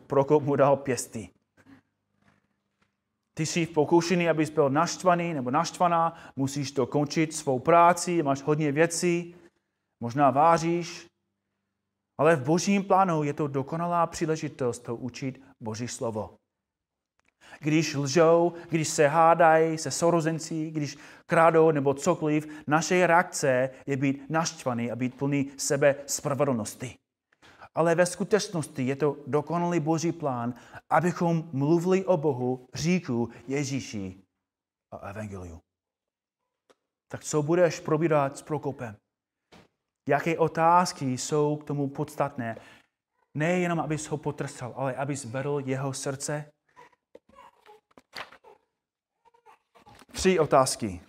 Prokop 0.06 0.42
mu 0.42 0.56
dal 0.56 0.76
pěsty. 0.76 1.30
Ty 3.34 3.46
jsi 3.46 3.66
v 3.66 3.72
pokušení, 3.72 4.28
abys 4.28 4.50
byl 4.50 4.70
naštvaný 4.70 5.34
nebo 5.34 5.50
naštvaná, 5.50 6.14
musíš 6.36 6.72
to 6.72 6.86
končit 6.86 7.34
svou 7.34 7.58
práci, 7.58 8.22
máš 8.22 8.42
hodně 8.42 8.72
věcí, 8.72 9.34
možná 10.00 10.30
váříš, 10.30 11.06
ale 12.18 12.36
v 12.36 12.44
božím 12.44 12.84
plánu 12.84 13.22
je 13.22 13.32
to 13.32 13.46
dokonalá 13.46 14.06
příležitost 14.06 14.78
to 14.78 14.96
učit 14.96 15.42
Boží 15.60 15.88
slovo 15.88 16.37
když 17.60 17.94
lžou, 17.94 18.52
když 18.68 18.88
se 18.88 19.08
hádají 19.08 19.78
se 19.78 19.90
sourozenci, 19.90 20.70
když 20.70 20.98
krádou 21.26 21.70
nebo 21.70 21.94
cokoliv, 21.94 22.48
naše 22.66 23.06
reakce 23.06 23.70
je 23.86 23.96
být 23.96 24.30
naštvaný 24.30 24.90
a 24.90 24.96
být 24.96 25.14
plný 25.14 25.50
sebe 25.56 25.96
spravedlnosti. 26.06 26.94
Ale 27.74 27.94
ve 27.94 28.06
skutečnosti 28.06 28.82
je 28.82 28.96
to 28.96 29.16
dokonalý 29.26 29.80
boží 29.80 30.12
plán, 30.12 30.54
abychom 30.90 31.50
mluvili 31.52 32.04
o 32.04 32.16
Bohu, 32.16 32.66
říku 32.74 33.28
Ježíši 33.46 34.22
a 34.90 34.96
Evangeliu. 34.96 35.60
Tak 37.08 37.24
co 37.24 37.42
budeš 37.42 37.80
probírat 37.80 38.38
s 38.38 38.42
Prokopem? 38.42 38.96
Jaké 40.08 40.38
otázky 40.38 41.18
jsou 41.18 41.56
k 41.56 41.64
tomu 41.64 41.88
podstatné? 41.88 42.56
Nejenom, 43.34 43.80
abys 43.80 44.06
ho 44.06 44.16
potrstal, 44.16 44.72
ale 44.76 44.94
abys 44.94 45.24
vedl 45.24 45.62
jeho 45.64 45.92
srdce 45.92 46.50
Tři 50.18 50.38
otázky. 50.38 51.00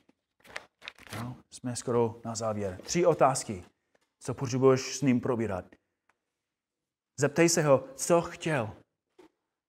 No, 1.15 1.35
jsme 1.53 1.75
skoro 1.75 2.21
na 2.25 2.35
závěr. 2.35 2.81
Tři 2.81 3.05
otázky, 3.05 3.63
co 4.19 4.33
potřebuješ 4.33 4.97
s 4.97 5.01
ním 5.01 5.21
probírat. 5.21 5.65
Zeptej 7.19 7.49
se 7.49 7.61
ho, 7.61 7.87
co 7.95 8.21
chtěl. 8.21 8.75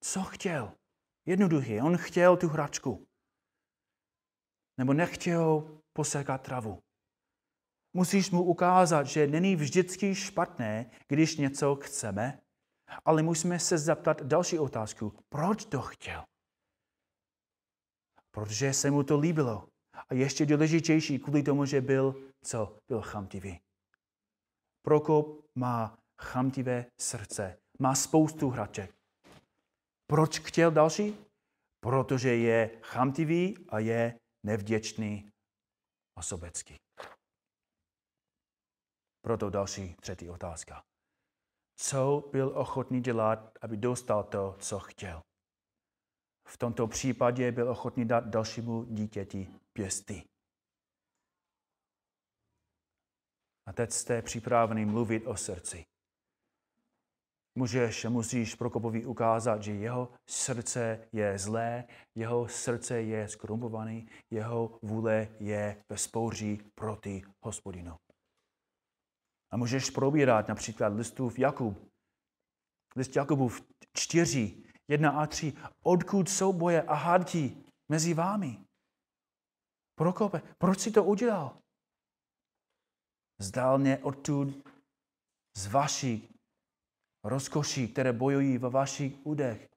Co 0.04 0.22
chtěl? 0.22 0.72
Jednoduchý. 1.26 1.80
On 1.80 1.96
chtěl 1.96 2.36
tu 2.36 2.48
hračku. 2.48 3.06
Nebo 4.78 4.92
nechtěl 4.92 5.78
posekat 5.92 6.42
travu. 6.42 6.78
Musíš 7.96 8.30
mu 8.30 8.42
ukázat, 8.42 9.06
že 9.06 9.26
není 9.26 9.56
vždycky 9.56 10.14
špatné, 10.14 10.90
když 11.08 11.36
něco 11.36 11.76
chceme, 11.76 12.40
ale 13.04 13.22
musíme 13.22 13.58
se 13.58 13.78
zeptat 13.78 14.22
další 14.22 14.58
otázku. 14.58 15.14
Proč 15.28 15.64
to 15.64 15.82
chtěl? 15.82 16.29
Protože 18.30 18.72
se 18.72 18.90
mu 18.90 19.02
to 19.02 19.18
líbilo. 19.18 19.68
A 20.08 20.14
ještě 20.14 20.46
důležitější 20.46 21.18
kvůli 21.18 21.42
tomu, 21.42 21.64
že 21.64 21.80
byl, 21.80 22.30
co? 22.44 22.76
Byl 22.88 23.02
chamtivý. 23.02 23.60
Prokop 24.82 25.44
má 25.54 25.98
chamtivé 26.22 26.86
srdce. 27.00 27.58
Má 27.78 27.94
spoustu 27.94 28.50
hraček. 28.50 28.94
Proč 30.06 30.38
chtěl 30.38 30.70
další? 30.70 31.16
Protože 31.80 32.36
je 32.36 32.80
chamtivý 32.82 33.66
a 33.68 33.78
je 33.78 34.18
nevděčný 34.46 35.30
a 36.18 36.22
sobecký. 36.22 36.76
Proto 39.24 39.50
další 39.50 39.94
třetí 40.00 40.30
otázka. 40.30 40.82
Co 41.76 42.28
byl 42.32 42.52
ochotný 42.54 43.00
dělat, 43.00 43.58
aby 43.60 43.76
dostal 43.76 44.24
to, 44.24 44.56
co 44.60 44.78
chtěl? 44.78 45.22
V 46.50 46.56
tomto 46.56 46.86
případě 46.86 47.52
byl 47.52 47.68
ochotný 47.70 48.04
dát 48.04 48.26
dalšímu 48.26 48.84
dítěti 48.84 49.48
pěsty. 49.72 50.24
A 53.66 53.72
teď 53.72 53.92
jste 53.92 54.22
připravený 54.22 54.84
mluvit 54.84 55.26
o 55.26 55.36
srdci. 55.36 55.84
Můžeš, 57.54 58.04
musíš 58.04 58.54
Prokopovi 58.54 59.06
ukázat, 59.06 59.62
že 59.62 59.72
jeho 59.72 60.12
srdce 60.26 61.08
je 61.12 61.38
zlé, 61.38 61.84
jeho 62.14 62.48
srdce 62.48 63.02
je 63.02 63.28
skrumpovaný, 63.28 64.08
jeho 64.30 64.78
vůle 64.82 65.28
je 65.40 65.84
ve 65.88 65.96
spouří 65.98 66.62
proti 66.74 67.22
hospodinu. 67.42 67.96
A 69.50 69.56
můžeš 69.56 69.90
probírat 69.90 70.48
například 70.48 70.88
listův 70.88 71.38
Jakub. 71.38 71.90
List 72.96 73.16
Jakubův 73.16 73.62
4, 73.92 74.69
1 74.90 75.10
a 75.10 75.26
3. 75.26 75.52
Odkud 75.82 76.28
jsou 76.28 76.52
boje 76.52 76.82
a 76.82 76.94
hádky 76.94 77.56
mezi 77.88 78.14
vámi? 78.14 78.58
Prokope, 79.94 80.42
proč 80.58 80.80
si 80.80 80.90
to 80.90 81.04
udělal? 81.04 81.56
Zdálně 83.40 83.98
odtud 83.98 84.68
z 85.56 85.66
vaší 85.66 86.28
rozkoší, 87.24 87.88
které 87.88 88.12
bojují 88.12 88.58
ve 88.58 88.70
vašich 88.70 89.26
údech. 89.26 89.68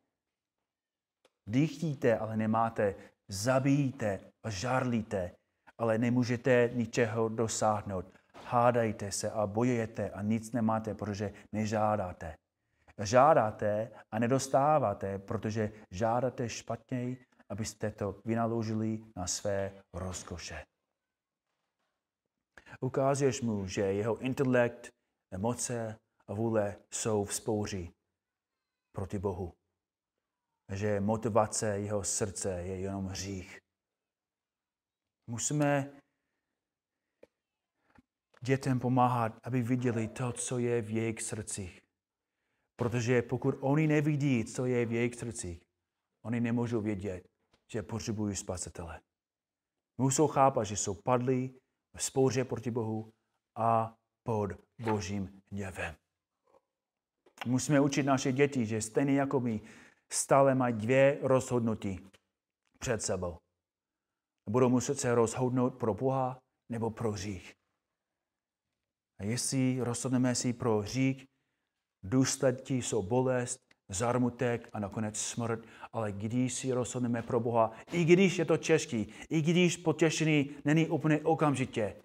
Dýchtíte, 1.49 2.17
ale 2.19 2.37
nemáte. 2.37 2.95
Zabijíte 3.27 4.31
a 4.43 4.49
žárlíte, 4.49 5.35
ale 5.77 5.97
nemůžete 5.97 6.69
ničeho 6.73 7.29
dosáhnout. 7.29 8.05
Hádajte 8.45 9.11
se 9.11 9.31
a 9.31 9.47
bojujete 9.47 10.09
a 10.09 10.21
nic 10.21 10.51
nemáte, 10.51 10.95
protože 10.95 11.33
nežádáte. 11.51 12.35
Žádáte 13.01 13.91
a 14.11 14.19
nedostáváte, 14.19 15.19
protože 15.19 15.71
žádáte 15.91 16.49
špatněji, 16.49 17.25
abyste 17.49 17.91
to 17.91 18.21
vynaložili 18.25 19.03
na 19.15 19.27
své 19.27 19.83
rozkoše. 19.93 20.65
Ukázuješ 22.79 23.41
mu, 23.41 23.67
že 23.67 23.81
jeho 23.81 24.17
intelekt, 24.17 24.89
emoce 25.31 25.99
a 26.27 26.33
vůle 26.33 26.75
jsou 26.91 27.25
v 27.25 27.35
spouři 27.35 27.93
proti 28.91 29.19
Bohu. 29.19 29.53
Že 30.71 30.99
motivace 30.99 31.79
jeho 31.79 32.03
srdce 32.03 32.49
je 32.61 32.79
jenom 32.79 33.05
hřích. 33.05 33.59
Musíme 35.29 35.99
dětem 38.41 38.79
pomáhat, 38.79 39.39
aby 39.43 39.61
viděli 39.61 40.07
to, 40.07 40.31
co 40.31 40.57
je 40.57 40.81
v 40.81 40.89
jejich 40.89 41.21
srdcích. 41.21 41.82
Protože 42.75 43.21
pokud 43.21 43.55
oni 43.59 43.87
nevidí, 43.87 44.45
co 44.45 44.65
je 44.65 44.85
v 44.85 44.91
jejich 44.91 45.15
srdcích, 45.15 45.61
oni 46.25 46.41
nemůžou 46.41 46.81
vědět, 46.81 47.27
že 47.71 47.83
potřebují 47.83 48.35
spasitele. 48.35 49.01
Musou 49.97 50.27
chápat, 50.27 50.63
že 50.63 50.77
jsou 50.77 50.93
padlí 51.05 51.59
v 51.95 52.03
spouře 52.03 52.45
proti 52.45 52.71
Bohu 52.71 53.13
a 53.57 53.95
pod 54.23 54.51
božím 54.81 55.41
hněvem. 55.51 55.95
Musíme 57.45 57.81
učit 57.81 58.03
naše 58.03 58.31
děti, 58.31 58.65
že 58.65 58.81
stejně 58.81 59.19
jako 59.19 59.39
my 59.39 59.61
stále 60.11 60.55
mají 60.55 60.75
dvě 60.75 61.19
rozhodnutí 61.21 62.07
před 62.79 63.01
sebou. 63.01 63.37
Budou 64.49 64.69
muset 64.69 64.99
se 64.99 65.15
rozhodnout 65.15 65.69
pro 65.69 65.93
Boha 65.93 66.39
nebo 66.71 66.91
pro 66.91 67.11
hřích. 67.11 67.53
A 69.19 69.23
jestli 69.23 69.79
rozhodneme 69.79 70.35
si 70.35 70.53
pro 70.53 70.79
hřích, 70.79 71.25
důsledky 72.03 72.81
jsou 72.81 73.03
bolest, 73.03 73.59
zarmutek 73.89 74.69
a 74.73 74.79
nakonec 74.79 75.17
smrt, 75.17 75.65
ale 75.93 76.11
když 76.11 76.53
si 76.53 76.73
rozhodneme 76.73 77.21
pro 77.21 77.39
Boha, 77.39 77.71
i 77.91 78.05
když 78.05 78.37
je 78.37 78.45
to 78.45 78.57
těžký, 78.57 79.13
i 79.29 79.41
když 79.41 79.77
potěšený 79.77 80.55
není 80.65 80.89
úplně 80.89 81.19
okamžitě, 81.19 82.03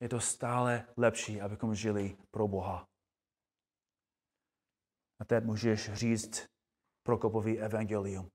je 0.00 0.08
to 0.08 0.20
stále 0.20 0.86
lepší, 0.96 1.40
abychom 1.40 1.74
žili 1.74 2.16
pro 2.30 2.48
Boha. 2.48 2.88
A 5.20 5.24
teď 5.24 5.44
můžeš 5.44 5.92
říct 5.92 6.46
Prokopový 7.02 7.58
evangelium. 7.58 8.28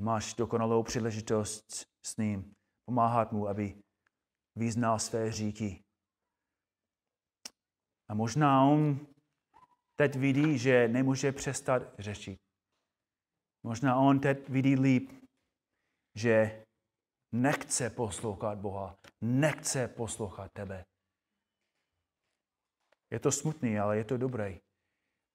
Máš 0.00 0.34
dokonalou 0.34 0.82
příležitost 0.82 1.86
s 2.06 2.16
ním 2.16 2.54
pomáhat 2.84 3.32
mu, 3.32 3.48
aby 3.48 3.82
vyznal 4.56 4.98
své 4.98 5.32
říky. 5.32 5.84
A 8.08 8.14
možná 8.14 8.64
on 8.64 9.06
teď 9.96 10.16
vidí, 10.16 10.58
že 10.58 10.88
nemůže 10.88 11.32
přestat 11.32 11.82
řešit. 11.98 12.38
Možná 13.62 13.96
on 13.96 14.20
teď 14.20 14.48
vidí 14.48 14.76
líp, 14.76 15.12
že 16.14 16.64
nechce 17.32 17.90
poslouchat 17.90 18.58
Boha, 18.58 18.98
nechce 19.20 19.88
poslouchat 19.88 20.52
tebe. 20.52 20.84
Je 23.10 23.20
to 23.20 23.32
smutný, 23.32 23.78
ale 23.78 23.96
je 23.96 24.04
to 24.04 24.16
dobré, 24.16 24.58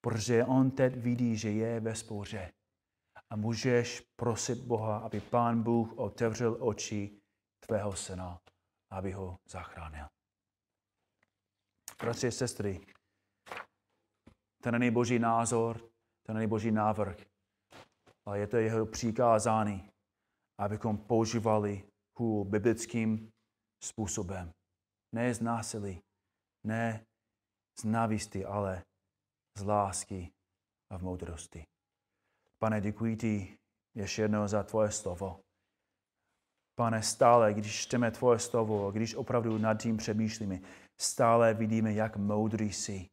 protože 0.02 0.46
on 0.46 0.72
teď 0.72 0.96
vidí, 0.96 1.38
že 1.38 1.52
je 1.52 1.80
ve 1.80 1.96
spouře. 1.96 2.54
A 3.30 3.36
můžeš 3.36 4.02
prosit 4.16 4.60
Boha, 4.60 4.98
aby 4.98 5.22
Pán 5.22 5.64
Bůh 5.64 5.98
otevřel 5.98 6.58
oči 6.60 7.22
tvého 7.60 7.96
syna, 7.96 8.42
aby 8.92 9.12
ho 9.12 9.40
zachránil. 9.50 10.08
Bratři 12.02 12.28
a 12.28 12.32
sestry, 12.32 12.86
to 14.64 14.72
není 14.72 14.92
boží 14.92 15.20
názor, 15.20 15.90
to 16.26 16.34
není 16.34 16.48
boží 16.48 16.72
návrh, 16.72 17.18
ale 18.26 18.40
je 18.40 18.48
to 18.48 18.58
jeho 18.58 18.86
přikázání, 18.86 19.90
abychom 20.60 20.98
používali 20.98 21.84
hůl 22.20 22.46
biblickým 22.46 23.32
způsobem. 23.84 24.52
Ne 25.16 25.34
z 25.34 25.42
násilí, 25.42 26.02
ne 26.66 27.06
z 27.80 27.84
návisty, 27.84 28.46
ale 28.46 28.84
z 29.58 29.64
lásky 29.64 30.32
a 30.92 30.98
v 30.98 31.02
moudrosti. 31.02 31.66
Pane, 32.60 32.82
děkuji 32.82 33.16
ti 33.16 33.58
ještě 33.96 34.22
jednou 34.22 34.48
za 34.48 34.64
tvoje 34.64 34.92
slovo. 34.92 35.40
Pane, 36.76 37.04
stále, 37.04 37.54
když 37.54 37.82
čteme 37.82 38.12
tvoje 38.12 38.40
slovo, 38.40 38.92
když 38.92 39.16
opravdu 39.16 39.58
nad 39.58 39.82
tím 39.82 39.98
přemýšlíme, 39.98 40.60
stále 40.98 41.54
vidíme, 41.54 41.94
jak 41.94 42.18
moudrý 42.18 42.74
jsi 42.74 43.10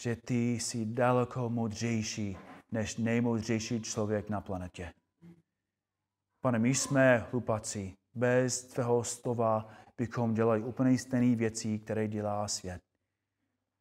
že 0.00 0.16
ty 0.16 0.52
jsi 0.52 0.86
daleko 0.86 1.50
moudřejší 1.50 2.36
než 2.72 2.96
nejmoudřejší 2.96 3.82
člověk 3.82 4.30
na 4.30 4.40
planetě. 4.40 4.94
Pane, 6.40 6.58
my 6.58 6.74
jsme 6.74 7.18
hlupaci. 7.18 7.94
Bez 8.14 8.64
tvého 8.64 9.04
slova 9.04 9.68
bychom 9.96 10.34
dělali 10.34 10.62
úplně 10.62 10.98
stejné 10.98 11.36
věci, 11.36 11.78
které 11.78 12.08
dělá 12.08 12.48
svět. 12.48 12.82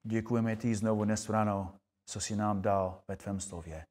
Děkujeme 0.08 0.56
ti 0.56 0.76
znovu 0.76 1.06
dnes 1.06 1.30
ráno, 1.30 1.76
co 2.06 2.20
jsi 2.20 2.36
nám 2.36 2.62
dal 2.62 3.02
ve 3.08 3.18
tvém 3.18 3.40
slově. 3.40 3.86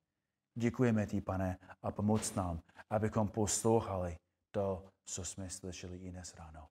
Děkujeme 0.59 1.07
ti, 1.07 1.21
pane, 1.21 1.59
a 1.83 1.93
pomoc 1.93 2.35
nám, 2.35 2.61
abychom 2.91 3.29
poslouchali 3.29 4.17
to, 4.51 4.89
co 5.05 5.25
jsme 5.25 5.51
slyšeli 5.51 5.97
i 5.97 6.11
dnes 6.11 6.35
ráno. 6.35 6.67